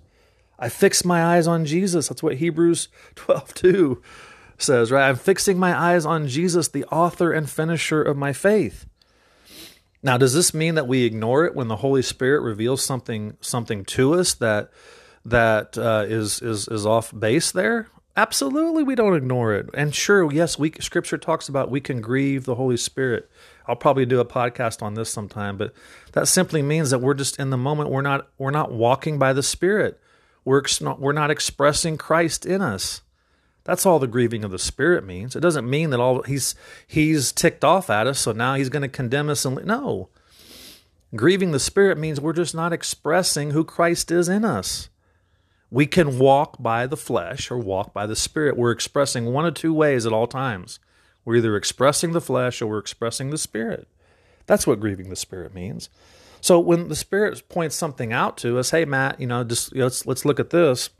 I 0.58 0.70
fix 0.70 1.04
my 1.04 1.24
eyes 1.24 1.48
on 1.48 1.66
Jesus. 1.66 2.08
That's 2.08 2.24
what 2.24 2.38
Hebrews 2.38 2.88
12 3.16 3.54
2 3.54 4.02
says, 4.58 4.92
right? 4.92 5.10
I'm 5.10 5.16
fixing 5.16 5.58
my 5.58 5.78
eyes 5.78 6.06
on 6.06 6.28
Jesus, 6.28 6.68
the 6.68 6.86
author 6.86 7.32
and 7.32 7.50
finisher 7.50 8.02
of 8.02 8.18
my 8.18 8.34
faith. 8.34 8.86
Now, 10.02 10.18
does 10.18 10.34
this 10.34 10.54
mean 10.54 10.76
that 10.76 10.88
we 10.88 11.04
ignore 11.04 11.46
it 11.46 11.56
when 11.56 11.68
the 11.68 11.78
Holy 11.78 12.02
Spirit 12.02 12.42
reveals 12.42 12.82
something 12.82 13.36
something 13.42 13.84
to 13.86 14.14
us 14.14 14.34
that 14.36 14.72
that 15.30 15.78
uh, 15.78 16.06
is 16.08 16.42
is 16.42 16.68
is 16.68 16.86
off 16.86 17.18
base 17.18 17.52
there? 17.52 17.88
Absolutely, 18.16 18.84
we 18.84 18.96
don't 18.96 19.16
ignore 19.16 19.54
it. 19.54 19.70
And 19.74 19.96
sure, 19.96 20.32
yes, 20.32 20.60
we 20.60 20.74
Scripture 20.80 21.18
talks 21.18 21.48
about 21.48 21.72
we 21.72 21.82
can 21.82 22.02
grieve 22.02 22.46
the 22.46 22.56
Holy 22.56 22.78
Spirit. 22.78 23.30
I'll 23.66 23.76
probably 23.76 24.06
do 24.06 24.20
a 24.20 24.26
podcast 24.26 24.82
on 24.82 24.96
this 24.96 25.12
sometime, 25.12 25.58
but 25.58 25.74
that 26.14 26.28
simply 26.28 26.62
means 26.62 26.90
that 26.90 27.00
we're 27.00 27.14
just 27.14 27.40
in 27.40 27.50
the 27.50 27.58
moment. 27.58 27.92
We're 27.92 28.02
not 28.02 28.28
we're 28.38 28.52
not 28.52 28.72
walking 28.72 29.20
by 29.20 29.32
the 29.34 29.44
Spirit. 29.44 30.00
We're 30.44 30.64
we're 30.98 31.14
not 31.14 31.32
expressing 31.32 31.98
Christ 31.98 32.46
in 32.46 32.62
us. 32.62 33.02
That's 33.64 33.86
all 33.86 34.00
the 34.00 34.08
grieving 34.08 34.44
of 34.44 34.52
the 34.52 34.60
Spirit 34.60 35.06
means. 35.06 35.36
It 35.36 35.42
doesn't 35.42 35.70
mean 35.70 35.92
that 35.92 36.00
all 36.00 36.24
he's 36.24 36.56
he's 36.88 37.32
ticked 37.32 37.64
off 37.64 37.90
at 37.90 38.08
us, 38.08 38.20
so 38.20 38.32
now 38.32 38.56
he's 38.56 38.70
going 38.70 38.82
to 38.82 38.88
condemn 38.88 39.30
us. 39.30 39.46
And 39.46 39.64
no, 39.64 40.10
grieving 41.16 41.52
the 41.52 41.60
Spirit 41.60 41.98
means 41.98 42.20
we're 42.20 42.34
just 42.34 42.56
not 42.56 42.74
expressing 42.74 43.52
who 43.52 43.64
Christ 43.64 44.10
is 44.10 44.28
in 44.28 44.44
us. 44.44 44.90
We 45.72 45.86
can 45.86 46.18
walk 46.18 46.62
by 46.62 46.88
the 46.88 46.98
flesh 46.98 47.52
or 47.52 47.58
walk 47.58 47.94
by 47.94 48.06
the 48.06 48.16
spirit. 48.16 48.58
We're 48.58 48.72
expressing 48.72 49.26
one 49.26 49.46
of 49.46 49.54
two 49.54 49.74
ways 49.74 50.06
at 50.06 50.14
all 50.14 50.28
times. 50.28 50.80
We're 51.24 51.36
either 51.38 51.56
expressing 51.56 52.12
the 52.12 52.22
flesh 52.22 52.62
or 52.62 52.68
we're 52.68 52.80
expressing 52.80 53.30
the 53.30 53.38
spirit. 53.38 53.88
That's 54.48 54.66
what 54.66 54.80
grieving 54.80 55.10
the 55.10 55.16
spirit 55.16 55.54
means. 55.54 55.90
So 56.42 56.60
when 56.60 56.88
the 56.88 56.96
spirit 56.96 57.48
points 57.50 57.76
something 57.76 58.12
out 58.12 58.38
to 58.38 58.58
us, 58.58 58.72
hey 58.72 58.86
Matt, 58.86 59.20
you 59.20 59.28
know, 59.28 59.44
just 59.44 59.72
you 59.74 59.80
know, 59.80 59.86
let's 59.86 60.06
let's 60.06 60.26
look 60.26 60.40
at 60.40 60.50
this. 60.50 60.90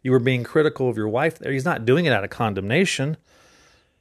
You 0.00 0.12
were 0.12 0.20
being 0.20 0.44
critical 0.44 0.88
of 0.88 0.96
your 0.96 1.08
wife 1.08 1.40
there. 1.40 1.50
He's 1.52 1.64
not 1.64 1.84
doing 1.84 2.06
it 2.06 2.12
out 2.12 2.22
of 2.22 2.30
condemnation. 2.30 3.16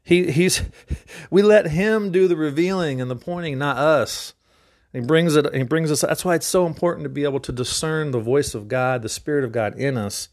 He 0.03 0.31
he's 0.31 0.61
we 1.31 1.41
let 1.41 1.67
him 1.67 2.11
do 2.11 2.27
the 2.27 2.35
revealing 2.35 3.01
and 3.01 3.09
the 3.09 3.15
pointing, 3.15 3.57
not 3.57 3.77
us. 3.77 4.35
He 4.93 4.99
brings 5.01 5.35
it. 5.35 5.53
He 5.53 5.63
brings 5.63 5.91
us. 5.91 6.01
That's 6.01 6.23
why 6.23 6.35
it's 6.35 6.47
so 6.47 6.65
important 6.65 7.03
to 7.03 7.09
be 7.09 7.23
able 7.23 7.39
to 7.41 7.51
discern 7.51 8.11
the 8.11 8.19
voice 8.19 8.55
of 8.55 8.67
God, 8.67 9.01
the 9.01 9.09
Spirit 9.09 9.43
of 9.43 9.51
God 9.51 9.77
in 9.77 9.97
us, 9.97 10.29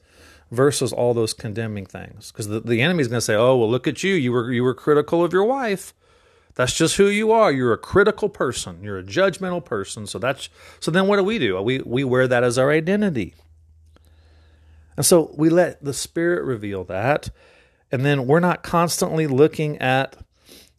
versus 0.51 0.93
all 0.93 1.13
those 1.13 1.33
condemning 1.33 1.87
things. 1.87 2.31
Because 2.31 2.49
the, 2.49 2.61
the 2.61 2.81
enemy 2.81 3.03
is 3.03 3.09
going 3.09 3.19
to 3.19 3.25
say, 3.25 3.35
"Oh, 3.35 3.57
well, 3.57 3.71
look 3.71 3.87
at 3.87 4.03
you. 4.03 4.15
You 4.15 4.33
were 4.33 4.53
you 4.53 4.63
were 4.63 4.75
critical 4.75 5.25
of 5.25 5.33
your 5.33 5.45
wife. 5.45 5.93
That's 6.55 6.75
just 6.75 6.97
who 6.97 7.07
you 7.07 7.33
are. 7.33 7.51
You're 7.51 7.73
a 7.73 7.79
critical 7.79 8.29
person. 8.29 8.79
You're 8.83 8.99
a 8.99 9.05
judgmental 9.05 9.65
person. 9.65 10.07
So 10.07 10.19
that's 10.19 10.49
so. 10.79 10.91
Then 10.91 11.09
what 11.09 11.17
do 11.17 11.25
we 11.25 11.39
do? 11.39 11.61
We 11.61 11.81
we 11.81 12.05
wear 12.05 12.29
that 12.29 12.45
as 12.45 12.57
our 12.57 12.71
identity. 12.71 13.35
And 14.97 15.05
so 15.05 15.35
we 15.37 15.49
let 15.49 15.83
the 15.85 15.93
Spirit 15.93 16.45
reveal 16.45 16.85
that, 16.85 17.31
and 17.91 18.05
then 18.05 18.29
we're 18.29 18.39
not 18.39 18.63
constantly 18.63 19.27
looking 19.27 19.77
at 19.79 20.17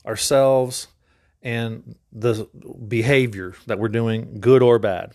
ourselves 0.05 0.87
and 1.45 1.95
the 2.11 2.49
behavior 2.87 3.53
that 3.67 3.77
we're 3.77 3.87
doing, 3.87 4.39
good 4.41 4.63
or 4.63 4.79
bad. 4.79 5.13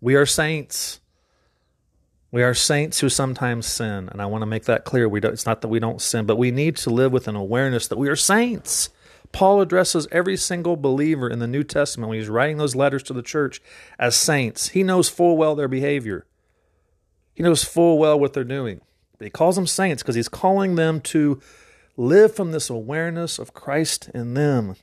We 0.00 0.14
are 0.14 0.26
saints. 0.26 1.00
We 2.30 2.44
are 2.44 2.54
saints 2.54 3.00
who 3.00 3.08
sometimes 3.08 3.66
sin, 3.66 4.08
and 4.10 4.22
I 4.22 4.26
want 4.26 4.42
to 4.42 4.46
make 4.46 4.64
that 4.64 4.84
clear. 4.84 5.08
We 5.08 5.18
don't, 5.18 5.32
it's 5.32 5.44
not 5.44 5.60
that 5.62 5.68
we 5.68 5.80
don't 5.80 6.00
sin, 6.00 6.24
but 6.24 6.36
we 6.36 6.52
need 6.52 6.76
to 6.76 6.90
live 6.90 7.12
with 7.12 7.26
an 7.26 7.34
awareness 7.34 7.88
that 7.88 7.98
we 7.98 8.08
are 8.08 8.16
saints. 8.16 8.90
Paul 9.32 9.60
addresses 9.60 10.06
every 10.12 10.36
single 10.36 10.76
believer 10.76 11.28
in 11.28 11.40
the 11.40 11.48
New 11.48 11.64
Testament 11.64 12.10
when 12.10 12.18
he's 12.20 12.28
writing 12.28 12.58
those 12.58 12.76
letters 12.76 13.02
to 13.04 13.12
the 13.12 13.22
church 13.22 13.60
as 13.98 14.14
saints. 14.14 14.68
He 14.68 14.84
knows 14.84 15.08
full 15.08 15.36
well 15.36 15.56
their 15.56 15.68
behavior, 15.68 16.26
he 17.34 17.42
knows 17.42 17.64
full 17.64 17.98
well 17.98 18.18
what 18.18 18.32
they're 18.32 18.44
doing. 18.44 18.80
But 19.18 19.24
he 19.24 19.30
calls 19.30 19.56
them 19.56 19.66
saints 19.66 20.02
because 20.02 20.14
he's 20.14 20.28
calling 20.28 20.76
them 20.76 21.00
to 21.02 21.40
live 21.96 22.34
from 22.34 22.52
this 22.52 22.70
awareness 22.70 23.40
of 23.40 23.52
Christ 23.52 24.10
in 24.14 24.34
them. 24.34 24.76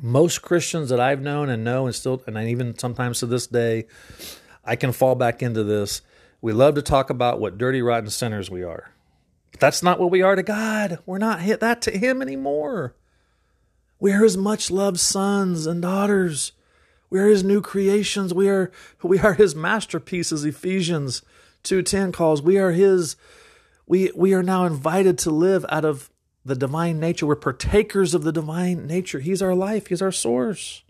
Most 0.00 0.42
Christians 0.42 0.88
that 0.90 1.00
I've 1.00 1.20
known 1.20 1.48
and 1.48 1.64
know, 1.64 1.86
and 1.86 1.94
still, 1.94 2.22
and 2.26 2.36
even 2.38 2.78
sometimes 2.78 3.20
to 3.20 3.26
this 3.26 3.46
day, 3.46 3.86
I 4.64 4.76
can 4.76 4.92
fall 4.92 5.14
back 5.14 5.42
into 5.42 5.64
this. 5.64 6.02
We 6.40 6.52
love 6.52 6.74
to 6.76 6.82
talk 6.82 7.10
about 7.10 7.40
what 7.40 7.58
dirty, 7.58 7.82
rotten 7.82 8.10
sinners 8.10 8.50
we 8.50 8.62
are. 8.62 8.92
But 9.50 9.60
that's 9.60 9.82
not 9.82 9.98
what 9.98 10.10
we 10.10 10.22
are 10.22 10.36
to 10.36 10.42
God. 10.42 10.98
We're 11.06 11.18
not 11.18 11.40
hit 11.40 11.60
that 11.60 11.82
to 11.82 11.90
Him 11.90 12.22
anymore. 12.22 12.94
We 13.98 14.12
are 14.12 14.22
His 14.22 14.36
much 14.36 14.70
loved 14.70 15.00
sons 15.00 15.66
and 15.66 15.82
daughters. 15.82 16.52
We 17.10 17.18
are 17.18 17.26
His 17.26 17.42
new 17.42 17.60
creations. 17.60 18.32
We 18.32 18.48
are 18.48 18.70
we 19.02 19.18
are 19.18 19.34
His 19.34 19.54
masterpieces. 19.54 20.44
Ephesians 20.44 21.22
two 21.62 21.82
ten 21.82 22.12
calls. 22.12 22.42
We 22.42 22.58
are 22.58 22.72
His. 22.72 23.16
We 23.86 24.12
we 24.14 24.34
are 24.34 24.42
now 24.42 24.64
invited 24.66 25.18
to 25.18 25.30
live 25.30 25.64
out 25.68 25.84
of 25.84 26.10
the 26.48 26.56
divine 26.56 26.98
nature. 26.98 27.26
We're 27.26 27.36
partakers 27.36 28.14
of 28.14 28.24
the 28.24 28.32
divine 28.32 28.86
nature. 28.86 29.20
He's 29.20 29.42
our 29.42 29.54
life. 29.54 29.86
He's 29.86 30.02
our 30.02 30.12
source. 30.12 30.82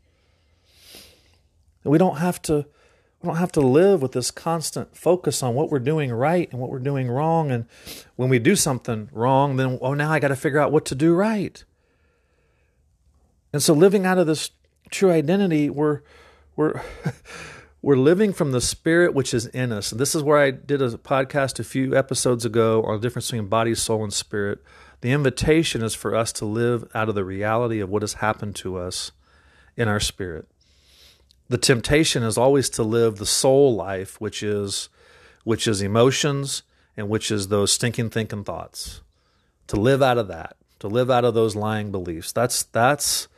And 1.84 1.92
we 1.92 1.98
don't 1.98 2.16
have 2.16 2.40
to 2.42 2.66
we 3.20 3.26
don't 3.26 3.36
have 3.36 3.52
to 3.52 3.60
live 3.60 4.00
with 4.00 4.12
this 4.12 4.30
constant 4.30 4.96
focus 4.96 5.42
on 5.42 5.54
what 5.54 5.70
we're 5.70 5.80
doing 5.80 6.12
right 6.12 6.48
and 6.52 6.60
what 6.60 6.70
we're 6.70 6.78
doing 6.78 7.10
wrong. 7.10 7.50
And 7.50 7.66
when 8.14 8.28
we 8.28 8.38
do 8.38 8.54
something 8.54 9.08
wrong, 9.12 9.56
then, 9.56 9.78
oh, 9.82 9.94
now 9.94 10.12
I 10.12 10.20
got 10.20 10.28
to 10.28 10.36
figure 10.36 10.60
out 10.60 10.70
what 10.70 10.84
to 10.86 10.94
do 10.94 11.14
right. 11.14 11.64
And 13.52 13.60
so, 13.60 13.74
living 13.74 14.06
out 14.06 14.18
of 14.18 14.28
this 14.28 14.50
true 14.90 15.10
identity, 15.10 15.68
we're, 15.68 16.02
we're, 16.54 16.80
we're 17.82 17.96
living 17.96 18.32
from 18.32 18.52
the 18.52 18.60
spirit 18.60 19.14
which 19.14 19.34
is 19.34 19.46
in 19.46 19.72
us. 19.72 19.90
And 19.90 20.00
this 20.00 20.14
is 20.14 20.22
where 20.22 20.38
I 20.38 20.52
did 20.52 20.80
a 20.80 20.90
podcast 20.90 21.58
a 21.58 21.64
few 21.64 21.96
episodes 21.96 22.44
ago 22.44 22.84
on 22.84 23.00
the 23.00 23.00
difference 23.00 23.32
between 23.32 23.48
body, 23.48 23.74
soul, 23.74 24.04
and 24.04 24.12
spirit. 24.12 24.62
The 25.00 25.12
invitation 25.12 25.82
is 25.82 25.94
for 25.94 26.14
us 26.14 26.32
to 26.34 26.44
live 26.44 26.90
out 26.94 27.08
of 27.08 27.14
the 27.14 27.24
reality 27.24 27.80
of 27.80 27.88
what 27.88 28.02
has 28.02 28.14
happened 28.14 28.56
to 28.56 28.76
us 28.76 29.12
in 29.76 29.88
our 29.88 30.00
spirit 30.00 30.48
the 31.48 31.58
temptation 31.58 32.22
is 32.22 32.36
always 32.38 32.68
to 32.70 32.82
live 32.82 33.16
the 33.16 33.26
soul 33.26 33.74
life, 33.74 34.20
which 34.20 34.42
is 34.42 34.88
which 35.44 35.66
is 35.66 35.80
emotions 35.80 36.62
and 36.96 37.08
which 37.08 37.30
is 37.30 37.48
those 37.48 37.72
stinking 37.72 38.10
thinking 38.10 38.44
thoughts. 38.44 39.00
To 39.68 39.76
live 39.76 40.02
out 40.02 40.18
of 40.18 40.28
that, 40.28 40.56
to 40.80 40.88
live 40.88 41.10
out 41.10 41.24
of 41.24 41.34
those 41.34 41.56
lying 41.56 41.90
beliefs. 41.90 42.32
That's 42.32 42.64
that's 42.64 43.28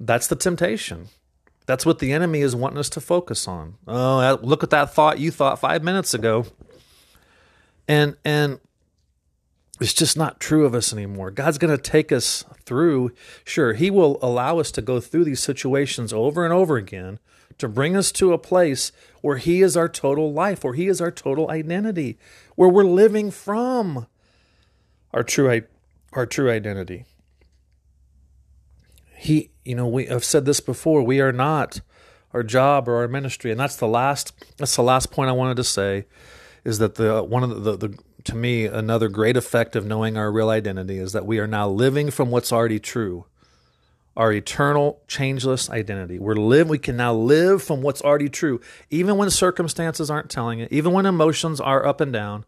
that's 0.00 0.26
the 0.26 0.36
temptation. 0.36 1.08
That's 1.66 1.84
what 1.84 1.98
the 1.98 2.12
enemy 2.12 2.40
is 2.40 2.54
wanting 2.54 2.78
us 2.78 2.88
to 2.90 3.00
focus 3.00 3.48
on. 3.48 3.74
Oh, 3.88 4.38
look 4.42 4.62
at 4.62 4.70
that 4.70 4.94
thought 4.94 5.18
you 5.18 5.32
thought 5.32 5.58
5 5.58 5.82
minutes 5.82 6.14
ago. 6.14 6.46
And 7.88 8.16
and 8.24 8.60
it's 9.80 9.94
just 9.94 10.16
not 10.16 10.40
true 10.40 10.64
of 10.64 10.74
us 10.74 10.92
anymore. 10.92 11.30
God's 11.30 11.58
going 11.58 11.76
to 11.76 11.82
take 11.82 12.10
us 12.10 12.44
through. 12.64 13.12
Sure, 13.44 13.74
He 13.74 13.90
will 13.90 14.18
allow 14.22 14.58
us 14.58 14.70
to 14.72 14.82
go 14.82 15.00
through 15.00 15.24
these 15.24 15.40
situations 15.40 16.12
over 16.12 16.44
and 16.44 16.52
over 16.52 16.76
again 16.76 17.18
to 17.58 17.68
bring 17.68 17.96
us 17.96 18.12
to 18.12 18.32
a 18.32 18.38
place 18.38 18.92
where 19.20 19.36
He 19.36 19.62
is 19.62 19.76
our 19.76 19.88
total 19.88 20.32
life, 20.32 20.64
where 20.64 20.74
He 20.74 20.88
is 20.88 21.00
our 21.00 21.10
total 21.10 21.50
identity, 21.50 22.18
where 22.54 22.68
we're 22.68 22.84
living 22.84 23.30
from 23.30 24.06
our 25.12 25.22
true, 25.22 25.62
our 26.12 26.26
true 26.26 26.50
identity. 26.50 27.04
He, 29.16 29.50
you 29.64 29.74
know, 29.74 29.86
we 29.86 30.06
have 30.06 30.24
said 30.24 30.44
this 30.44 30.60
before. 30.60 31.02
We 31.02 31.20
are 31.20 31.32
not 31.32 31.80
our 32.32 32.42
job 32.42 32.88
or 32.88 32.96
our 32.96 33.08
ministry, 33.08 33.50
and 33.50 33.58
that's 33.58 33.76
the 33.76 33.88
last. 33.88 34.32
That's 34.58 34.76
the 34.76 34.82
last 34.82 35.10
point 35.10 35.30
I 35.30 35.32
wanted 35.32 35.56
to 35.56 35.64
say, 35.64 36.04
is 36.64 36.78
that 36.78 36.96
the 36.96 37.22
one 37.22 37.42
of 37.42 37.64
the, 37.64 37.76
the, 37.76 37.88
the 37.88 37.98
to 38.26 38.36
me, 38.36 38.66
another 38.66 39.08
great 39.08 39.36
effect 39.36 39.76
of 39.76 39.86
knowing 39.86 40.16
our 40.16 40.30
real 40.30 40.50
identity 40.50 40.98
is 40.98 41.12
that 41.12 41.26
we 41.26 41.38
are 41.38 41.46
now 41.46 41.68
living 41.68 42.10
from 42.10 42.30
what's 42.30 42.52
already 42.52 42.78
true. 42.78 43.26
Our 44.16 44.32
eternal, 44.32 45.00
changeless 45.06 45.70
identity. 45.70 46.18
We're 46.18 46.34
live, 46.34 46.68
we 46.68 46.78
can 46.78 46.96
now 46.96 47.14
live 47.14 47.62
from 47.62 47.82
what's 47.82 48.02
already 48.02 48.28
true, 48.28 48.60
even 48.90 49.16
when 49.16 49.30
circumstances 49.30 50.10
aren't 50.10 50.30
telling 50.30 50.58
it, 50.58 50.72
even 50.72 50.92
when 50.92 51.06
emotions 51.06 51.60
are 51.60 51.86
up 51.86 52.00
and 52.00 52.12
down, 52.12 52.44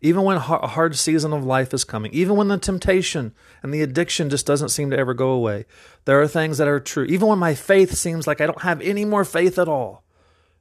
even 0.00 0.22
when 0.22 0.36
a 0.36 0.40
hard 0.40 0.96
season 0.96 1.32
of 1.32 1.44
life 1.44 1.74
is 1.74 1.84
coming, 1.84 2.12
even 2.12 2.36
when 2.36 2.48
the 2.48 2.58
temptation 2.58 3.34
and 3.62 3.72
the 3.72 3.82
addiction 3.82 4.30
just 4.30 4.46
doesn't 4.46 4.68
seem 4.68 4.90
to 4.90 4.98
ever 4.98 5.14
go 5.14 5.30
away. 5.30 5.64
There 6.04 6.20
are 6.20 6.28
things 6.28 6.58
that 6.58 6.68
are 6.68 6.80
true. 6.80 7.04
Even 7.04 7.28
when 7.28 7.38
my 7.38 7.54
faith 7.54 7.94
seems 7.94 8.26
like 8.26 8.40
I 8.40 8.46
don't 8.46 8.62
have 8.62 8.80
any 8.82 9.04
more 9.04 9.24
faith 9.24 9.58
at 9.58 9.68
all. 9.68 10.04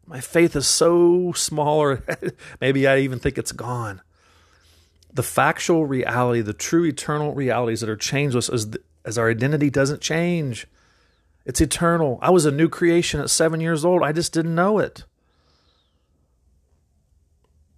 My 0.07 0.21
faith 0.21 0.55
is 0.55 0.67
so 0.67 1.33
small, 1.33 1.79
or 1.79 2.03
maybe 2.61 2.87
I 2.87 2.99
even 2.99 3.19
think 3.19 3.37
it's 3.37 3.51
gone 3.51 4.01
the 5.13 5.23
factual 5.23 5.85
reality, 5.85 6.41
the 6.41 6.53
true 6.53 6.85
eternal 6.85 7.33
realities 7.33 7.81
that 7.81 7.89
are 7.89 7.95
changeless 7.95 8.49
as, 8.49 8.71
the, 8.71 8.81
as 9.05 9.17
our 9.17 9.29
identity 9.29 9.69
doesn't 9.69 10.01
change. 10.01 10.67
It's 11.45 11.61
eternal. 11.61 12.19
I 12.21 12.31
was 12.31 12.45
a 12.45 12.51
new 12.51 12.69
creation 12.69 13.19
at 13.19 13.29
seven 13.29 13.61
years 13.61 13.85
old. 13.85 14.01
I 14.01 14.11
just 14.11 14.33
didn't 14.33 14.55
know 14.55 14.79
it. 14.79 15.03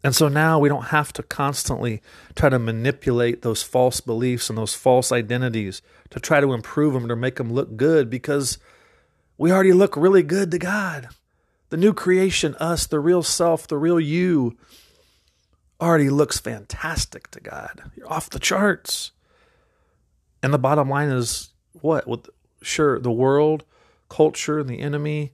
And 0.04 0.16
so 0.16 0.28
now 0.28 0.60
we 0.60 0.70
don't 0.70 0.86
have 0.86 1.12
to 1.14 1.24
constantly 1.24 2.00
try 2.36 2.50
to 2.50 2.60
manipulate 2.60 3.42
those 3.42 3.64
false 3.64 4.02
beliefs 4.02 4.50
and 4.50 4.58
those 4.58 4.76
false 4.76 5.12
identities 5.12 5.82
to 6.12 6.20
try 6.20 6.40
to 6.40 6.54
improve 6.54 6.94
them 6.94 7.12
or 7.12 7.16
make 7.16 7.38
them 7.38 7.52
look 7.52 7.76
good 7.76 8.08
because 8.08 8.60
we 9.36 9.52
already 9.52 9.74
look 9.74 9.98
really 9.98 10.22
good 10.22 10.52
to 10.52 10.60
God. 10.60 11.10
The 11.70 11.78
new 11.78 11.92
creation, 11.92 12.54
us, 12.60 12.86
the 12.86 13.00
real 13.00 13.24
self, 13.24 13.68
the 13.68 13.80
real 13.80 14.00
you, 14.00 14.56
already 15.80 16.10
looks 16.10 16.40
fantastic 16.40 17.30
to 17.32 17.40
God. 17.40 17.92
You're 17.96 18.12
off 18.12 18.30
the 18.30 18.40
charts. 18.40 19.12
And 20.42 20.54
the 20.54 20.60
bottom 20.60 20.90
line 20.90 21.10
is 21.10 21.50
what? 21.74 22.08
With 22.08 22.30
sure, 22.62 23.00
the 23.00 23.12
world, 23.12 23.64
culture, 24.10 24.64
the 24.64 24.80
enemy, 24.80 25.34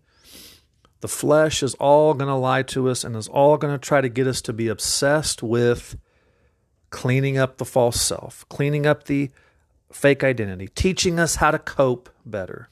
the 1.01 1.07
flesh 1.07 1.63
is 1.63 1.73
all 1.75 2.13
going 2.13 2.29
to 2.29 2.35
lie 2.35 2.63
to 2.63 2.89
us 2.89 3.03
and 3.03 3.15
is 3.15 3.27
all 3.27 3.57
going 3.57 3.73
to 3.73 3.79
try 3.79 4.01
to 4.01 4.09
get 4.09 4.27
us 4.27 4.41
to 4.43 4.53
be 4.53 4.67
obsessed 4.67 5.41
with 5.43 5.97
cleaning 6.91 7.37
up 7.37 7.57
the 7.57 7.65
false 7.65 7.99
self, 7.99 8.45
cleaning 8.49 8.85
up 8.85 9.05
the 9.05 9.31
fake 9.91 10.23
identity, 10.23 10.67
teaching 10.67 11.19
us 11.19 11.35
how 11.35 11.51
to 11.51 11.59
cope 11.59 12.09
better. 12.25 12.69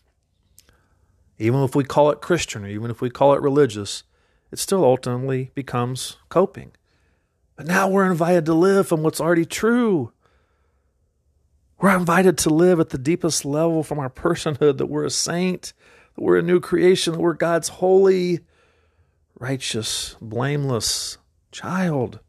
Even 1.38 1.63
if 1.63 1.75
we 1.75 1.84
call 1.84 2.12
it 2.12 2.21
Christian 2.21 2.65
or 2.65 2.67
even 2.67 2.91
if 2.91 3.01
we 3.01 3.10
call 3.10 3.34
it 3.34 3.41
religious, 3.41 4.03
it 4.51 4.60
still 4.60 4.84
ultimately 4.84 5.51
becomes 5.55 6.17
coping. 6.27 6.71
But 7.60 7.67
now 7.67 7.89
we're 7.89 8.10
invited 8.10 8.45
to 8.45 8.54
live 8.54 8.88
from 8.88 9.04
what's 9.04 9.19
already 9.19 9.43
true. 9.43 10.13
We're 11.78 11.93
invited 11.93 12.38
to 12.38 12.50
live 12.50 12.80
at 12.80 12.91
the 12.91 12.98
deepest 12.98 13.43
level 13.43 13.84
from 13.84 14.00
our 14.00 14.10
personhood 14.10 14.78
that 14.78 14.86
we're 14.86 15.04
a 15.04 15.10
saint, 15.10 15.74
that 16.15 16.22
we're 16.22 16.38
a 16.38 16.41
new 16.41 16.62
creation, 16.62 17.12
that 17.12 17.19
we're 17.19 17.34
God's 17.34 17.67
holy, 17.67 18.39
righteous, 19.38 20.15
blameless 20.22 21.17
child. 21.52 22.22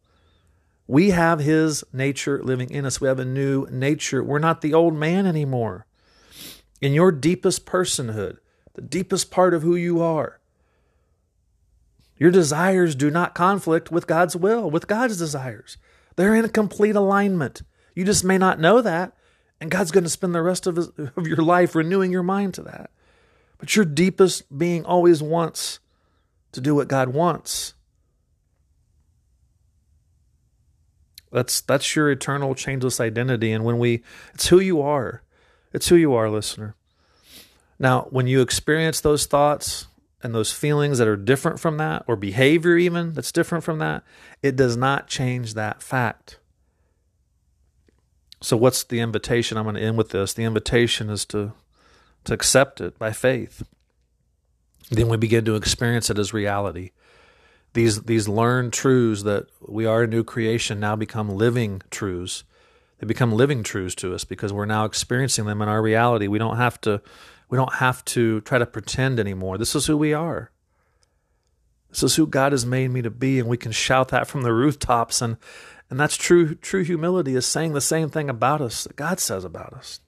We 0.89 1.11
have 1.11 1.39
His 1.39 1.85
nature 1.93 2.43
living 2.43 2.69
in 2.69 2.85
us. 2.85 3.01
We 3.01 3.07
have 3.07 3.21
a 3.21 3.25
new 3.25 3.69
nature. 3.71 4.25
We're 4.25 4.41
not 4.41 4.63
the 4.63 4.75
old 4.75 4.97
man 4.97 5.27
anymore. 5.27 5.87
In 6.81 6.93
your 6.93 7.13
deepest 7.13 7.65
personhood, 7.65 8.39
the 8.75 8.83
deepest 8.83 9.31
part 9.31 9.55
of 9.55 9.63
who 9.63 9.77
you 9.77 10.03
are, 10.03 10.40
your 12.21 12.31
desires 12.31 12.95
do 12.95 13.11
not 13.11 13.35
conflict 13.35 13.91
with 13.91 14.07
God's 14.07 14.37
will, 14.37 14.71
with 14.71 14.87
God's 14.87 15.17
desires. 15.17 15.79
They're 16.17 16.35
in 16.35 16.47
complete 16.51 16.95
alignment. 16.95 17.63
You 17.95 18.05
just 18.05 18.25
may 18.25 18.37
not 18.37 18.61
know 18.61 18.83
that, 18.83 19.15
and 19.59 19.71
God's 19.71 19.91
going 19.91 20.05
to 20.05 20.11
spend 20.11 20.35
the 20.35 20.43
rest 20.43 20.67
of, 20.67 20.77
his, 20.77 20.89
of 21.17 21.27
your 21.27 21.43
life 21.43 21.75
renewing 21.75 22.13
your 22.13 22.23
mind 22.23 22.53
to 22.55 22.63
that. 22.63 22.91
But 23.57 23.75
your 23.75 23.87
deepest 23.87 24.57
being 24.57 24.85
always 24.85 25.23
wants 25.23 25.81
to 26.53 26.61
do 26.61 26.75
what 26.75 26.89
God 26.89 27.09
wants. 27.09 27.73
That's 31.33 31.61
that's 31.61 31.95
your 31.95 32.11
eternal 32.11 32.55
changeless 32.55 33.01
identity 33.01 33.53
and 33.53 33.65
when 33.65 33.79
we 33.79 34.03
it's 34.35 34.49
who 34.49 34.59
you 34.59 34.83
are. 34.83 35.23
It's 35.73 35.89
who 35.89 35.95
you 35.97 36.13
are, 36.15 36.29
listener. 36.29 36.75
Now, 37.79 38.09
when 38.11 38.27
you 38.27 38.43
experience 38.43 39.01
those 39.01 39.27
thoughts, 39.27 39.87
and 40.23 40.35
those 40.35 40.53
feelings 40.53 40.99
that 40.99 41.09
are 41.09 41.17
different 41.17 41.61
from 41.61 41.79
that, 41.79 42.05
or 42.09 42.17
behavior 42.17 42.77
even 42.77 43.15
that's 43.15 43.33
different 43.33 43.65
from 43.65 43.79
that, 43.79 44.05
it 44.43 44.57
does 44.57 44.77
not 44.77 45.09
change 45.09 45.55
that 45.55 45.83
fact. 45.83 46.39
So, 48.43 48.57
what's 48.57 48.85
the 48.85 49.01
invitation? 49.01 49.59
I'm 49.59 49.65
going 49.65 49.77
to 49.77 49.83
end 49.83 49.99
with 49.99 50.11
this. 50.11 50.33
The 50.35 50.45
invitation 50.45 51.11
is 51.11 51.25
to, 51.27 51.53
to 52.25 52.35
accept 52.35 52.81
it 52.81 52.99
by 52.99 53.13
faith. 53.13 53.63
Then 54.91 55.09
we 55.09 55.17
begin 55.17 55.45
to 55.47 55.57
experience 55.57 56.11
it 56.11 56.19
as 56.19 56.33
reality. 56.35 56.93
These, 57.75 58.03
these 58.03 58.29
learned 58.29 58.73
truths 58.73 59.25
that 59.25 59.47
we 59.67 59.87
are 59.87 60.05
a 60.05 60.07
new 60.09 60.25
creation 60.25 60.81
now 60.81 60.97
become 60.97 61.31
living 61.31 61.83
truths 61.91 62.45
They 62.99 63.07
become 63.07 63.33
living 63.33 63.63
truths 63.63 63.95
to 63.97 64.15
us 64.15 64.25
because 64.25 64.53
we're 64.53 64.67
now 64.67 64.85
experiencing 64.87 65.47
them 65.47 65.63
in 65.63 65.69
our 65.69 65.83
reality. 65.83 66.29
We 66.29 66.39
don't 66.39 66.57
have 66.59 66.81
to 66.83 67.03
we 67.51 67.57
don't 67.57 67.75
have 67.75 68.05
to 68.07 68.41
try 68.43 68.59
to 68.59 68.67
pretend 68.67 69.21
anymore. 69.21 69.59
This 69.59 69.75
is 69.75 69.87
who 69.87 69.97
we 69.97 70.15
are. 70.15 70.51
This 71.91 72.05
is 72.05 72.17
who 72.17 72.27
God 72.27 72.53
has 72.53 72.65
made 72.65 72.93
me 72.93 73.03
to 73.03 73.11
be, 73.11 73.41
and 73.41 73.49
we 73.49 73.57
can 73.57 73.73
shout 73.73 74.09
that 74.09 74.29
from 74.29 74.43
the 74.43 74.53
rooftops. 74.53 75.21
And 75.21 75.37
and 75.91 75.99
that's 75.99 76.17
true 76.17 76.55
true 76.55 76.85
humility 76.85 77.35
is 77.35 77.45
saying 77.45 77.73
the 77.73 77.81
same 77.81 78.09
thing 78.09 78.31
about 78.31 78.61
us 78.61 78.85
that 78.85 78.95
God 78.95 79.19
says 79.19 79.45
about 79.45 79.73
us. 79.73 79.99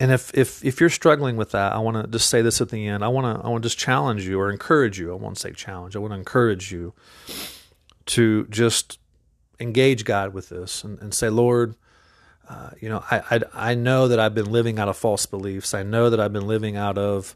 And 0.00 0.10
if 0.10 0.34
if 0.34 0.64
if 0.64 0.80
you're 0.80 0.90
struggling 0.90 1.36
with 1.36 1.52
that, 1.52 1.72
I 1.72 1.78
want 1.78 2.04
to 2.04 2.10
just 2.10 2.28
say 2.28 2.42
this 2.42 2.60
at 2.60 2.70
the 2.70 2.86
end. 2.86 3.04
I 3.04 3.08
want 3.08 3.40
to 3.40 3.46
I 3.46 3.48
want 3.48 3.62
to 3.62 3.68
just 3.68 3.78
challenge 3.78 4.26
you 4.26 4.40
or 4.40 4.50
encourage 4.50 4.98
you. 4.98 5.12
I 5.12 5.14
won't 5.14 5.38
say 5.38 5.52
challenge. 5.52 5.94
I 5.94 6.00
want 6.00 6.12
to 6.12 6.18
encourage 6.18 6.72
you 6.72 6.92
to 8.06 8.46
just 8.48 8.98
engage 9.60 10.04
God 10.04 10.34
with 10.34 10.48
this 10.48 10.82
and, 10.84 10.98
and 10.98 11.14
say, 11.14 11.28
Lord, 11.28 11.76
uh, 12.48 12.70
you 12.80 12.88
know, 12.88 13.02
I, 13.10 13.22
I 13.30 13.70
I 13.70 13.74
know 13.74 14.08
that 14.08 14.20
I've 14.20 14.34
been 14.34 14.50
living 14.50 14.78
out 14.78 14.88
of 14.88 14.96
false 14.96 15.26
beliefs. 15.26 15.74
I 15.74 15.82
know 15.82 16.10
that 16.10 16.20
I've 16.20 16.32
been 16.32 16.46
living 16.46 16.76
out 16.76 16.96
of 16.96 17.34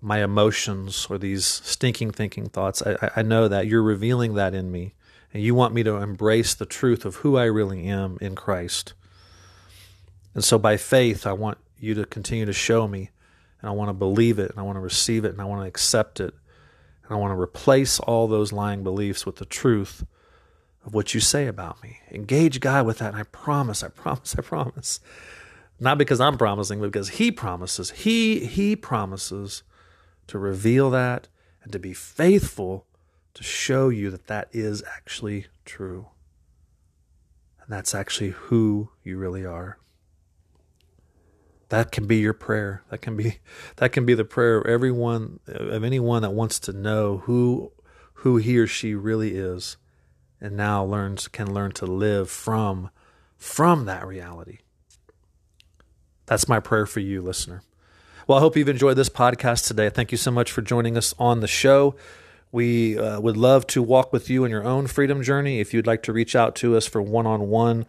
my 0.00 0.22
emotions 0.22 1.06
or 1.10 1.18
these 1.18 1.44
stinking 1.46 2.12
thinking 2.12 2.48
thoughts. 2.48 2.82
I, 2.82 3.10
I 3.16 3.22
know 3.22 3.48
that 3.48 3.66
you're 3.66 3.82
revealing 3.82 4.34
that 4.34 4.54
in 4.54 4.72
me, 4.72 4.94
and 5.34 5.42
you 5.42 5.54
want 5.54 5.74
me 5.74 5.82
to 5.82 5.96
embrace 5.96 6.54
the 6.54 6.66
truth 6.66 7.04
of 7.04 7.16
who 7.16 7.36
I 7.36 7.44
really 7.44 7.86
am 7.86 8.16
in 8.20 8.34
Christ. 8.34 8.94
And 10.34 10.42
so, 10.42 10.58
by 10.58 10.76
faith, 10.76 11.26
I 11.26 11.32
want 11.32 11.58
you 11.78 11.94
to 11.94 12.06
continue 12.06 12.46
to 12.46 12.52
show 12.52 12.88
me, 12.88 13.10
and 13.60 13.68
I 13.68 13.72
want 13.72 13.90
to 13.90 13.94
believe 13.94 14.38
it, 14.38 14.50
and 14.50 14.58
I 14.58 14.62
want 14.62 14.76
to 14.76 14.80
receive 14.80 15.24
it, 15.24 15.32
and 15.32 15.40
I 15.40 15.44
want 15.44 15.62
to 15.62 15.68
accept 15.68 16.18
it, 16.20 16.32
and 17.04 17.12
I 17.12 17.16
want 17.16 17.32
to 17.32 17.40
replace 17.40 18.00
all 18.00 18.26
those 18.26 18.52
lying 18.52 18.82
beliefs 18.82 19.26
with 19.26 19.36
the 19.36 19.44
truth 19.44 20.04
of 20.84 20.94
what 20.94 21.14
you 21.14 21.20
say 21.20 21.46
about 21.46 21.82
me. 21.82 22.00
Engage 22.10 22.60
God 22.60 22.86
with 22.86 22.98
that, 22.98 23.12
and 23.12 23.16
I 23.16 23.24
promise, 23.24 23.82
I 23.82 23.88
promise, 23.88 24.34
I 24.38 24.42
promise. 24.42 25.00
Not 25.78 25.98
because 25.98 26.20
I'm 26.20 26.36
promising, 26.36 26.80
but 26.80 26.86
because 26.86 27.10
He 27.10 27.30
promises. 27.30 27.90
He 27.90 28.46
He 28.46 28.76
promises 28.76 29.62
to 30.26 30.38
reveal 30.38 30.90
that 30.90 31.28
and 31.62 31.72
to 31.72 31.78
be 31.78 31.92
faithful 31.92 32.86
to 33.34 33.42
show 33.42 33.88
you 33.88 34.10
that 34.10 34.26
that 34.26 34.48
is 34.52 34.82
actually 34.86 35.46
true. 35.64 36.08
And 37.60 37.72
that's 37.72 37.94
actually 37.94 38.30
who 38.30 38.90
you 39.02 39.16
really 39.16 39.44
are. 39.44 39.78
That 41.68 41.92
can 41.92 42.06
be 42.06 42.16
your 42.16 42.32
prayer. 42.32 42.82
That 42.90 43.00
can 43.00 43.16
be 43.16 43.38
that 43.76 43.92
can 43.92 44.04
be 44.04 44.14
the 44.14 44.24
prayer 44.24 44.58
of 44.58 44.66
everyone 44.66 45.38
of 45.46 45.84
anyone 45.84 46.22
that 46.22 46.32
wants 46.32 46.58
to 46.60 46.72
know 46.72 47.18
who 47.18 47.72
who 48.14 48.38
he 48.38 48.58
or 48.58 48.66
she 48.66 48.94
really 48.94 49.36
is 49.36 49.76
and 50.40 50.56
now 50.56 50.84
learns 50.84 51.28
can 51.28 51.52
learn 51.52 51.72
to 51.72 51.86
live 51.86 52.30
from 52.30 52.90
from 53.36 53.86
that 53.86 54.06
reality. 54.06 54.58
That's 56.26 56.48
my 56.48 56.60
prayer 56.60 56.86
for 56.86 57.00
you, 57.00 57.22
listener. 57.22 57.62
Well, 58.26 58.38
I 58.38 58.40
hope 58.40 58.56
you've 58.56 58.68
enjoyed 58.68 58.96
this 58.96 59.08
podcast 59.08 59.66
today. 59.66 59.90
Thank 59.90 60.12
you 60.12 60.18
so 60.18 60.30
much 60.30 60.52
for 60.52 60.62
joining 60.62 60.96
us 60.96 61.14
on 61.18 61.40
the 61.40 61.48
show. 61.48 61.96
We 62.52 62.98
uh, 62.98 63.20
would 63.20 63.36
love 63.36 63.66
to 63.68 63.82
walk 63.82 64.12
with 64.12 64.28
you 64.28 64.44
in 64.44 64.50
your 64.50 64.64
own 64.64 64.86
freedom 64.86 65.22
journey. 65.22 65.60
If 65.60 65.72
you'd 65.72 65.86
like 65.86 66.02
to 66.04 66.12
reach 66.12 66.36
out 66.36 66.54
to 66.56 66.76
us 66.76 66.86
for 66.86 67.00
one 67.00 67.26
on 67.26 67.48
one 67.48 67.86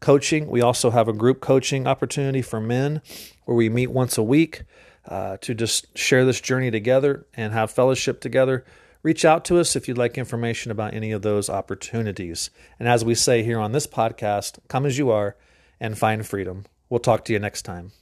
coaching, 0.00 0.48
we 0.48 0.60
also 0.60 0.90
have 0.90 1.08
a 1.08 1.12
group 1.12 1.40
coaching 1.40 1.86
opportunity 1.86 2.42
for 2.42 2.60
men 2.60 3.02
where 3.44 3.56
we 3.56 3.68
meet 3.68 3.88
once 3.88 4.18
a 4.18 4.22
week 4.22 4.62
uh, 5.08 5.36
to 5.38 5.54
just 5.54 5.96
share 5.96 6.24
this 6.24 6.40
journey 6.40 6.70
together 6.70 7.26
and 7.34 7.52
have 7.52 7.70
fellowship 7.70 8.20
together. 8.20 8.64
Reach 9.02 9.24
out 9.24 9.44
to 9.46 9.58
us 9.58 9.76
if 9.76 9.88
you'd 9.88 9.98
like 9.98 10.18
information 10.18 10.70
about 10.70 10.94
any 10.94 11.10
of 11.10 11.22
those 11.22 11.48
opportunities. 11.48 12.50
And 12.78 12.88
as 12.88 13.04
we 13.04 13.14
say 13.14 13.42
here 13.42 13.58
on 13.58 13.72
this 13.72 13.86
podcast, 13.86 14.58
come 14.68 14.84
as 14.84 14.98
you 14.98 15.10
are 15.10 15.36
and 15.80 15.96
find 15.96 16.26
freedom. 16.26 16.66
We'll 16.90 17.00
talk 17.00 17.24
to 17.26 17.32
you 17.32 17.38
next 17.38 17.62
time. 17.62 17.92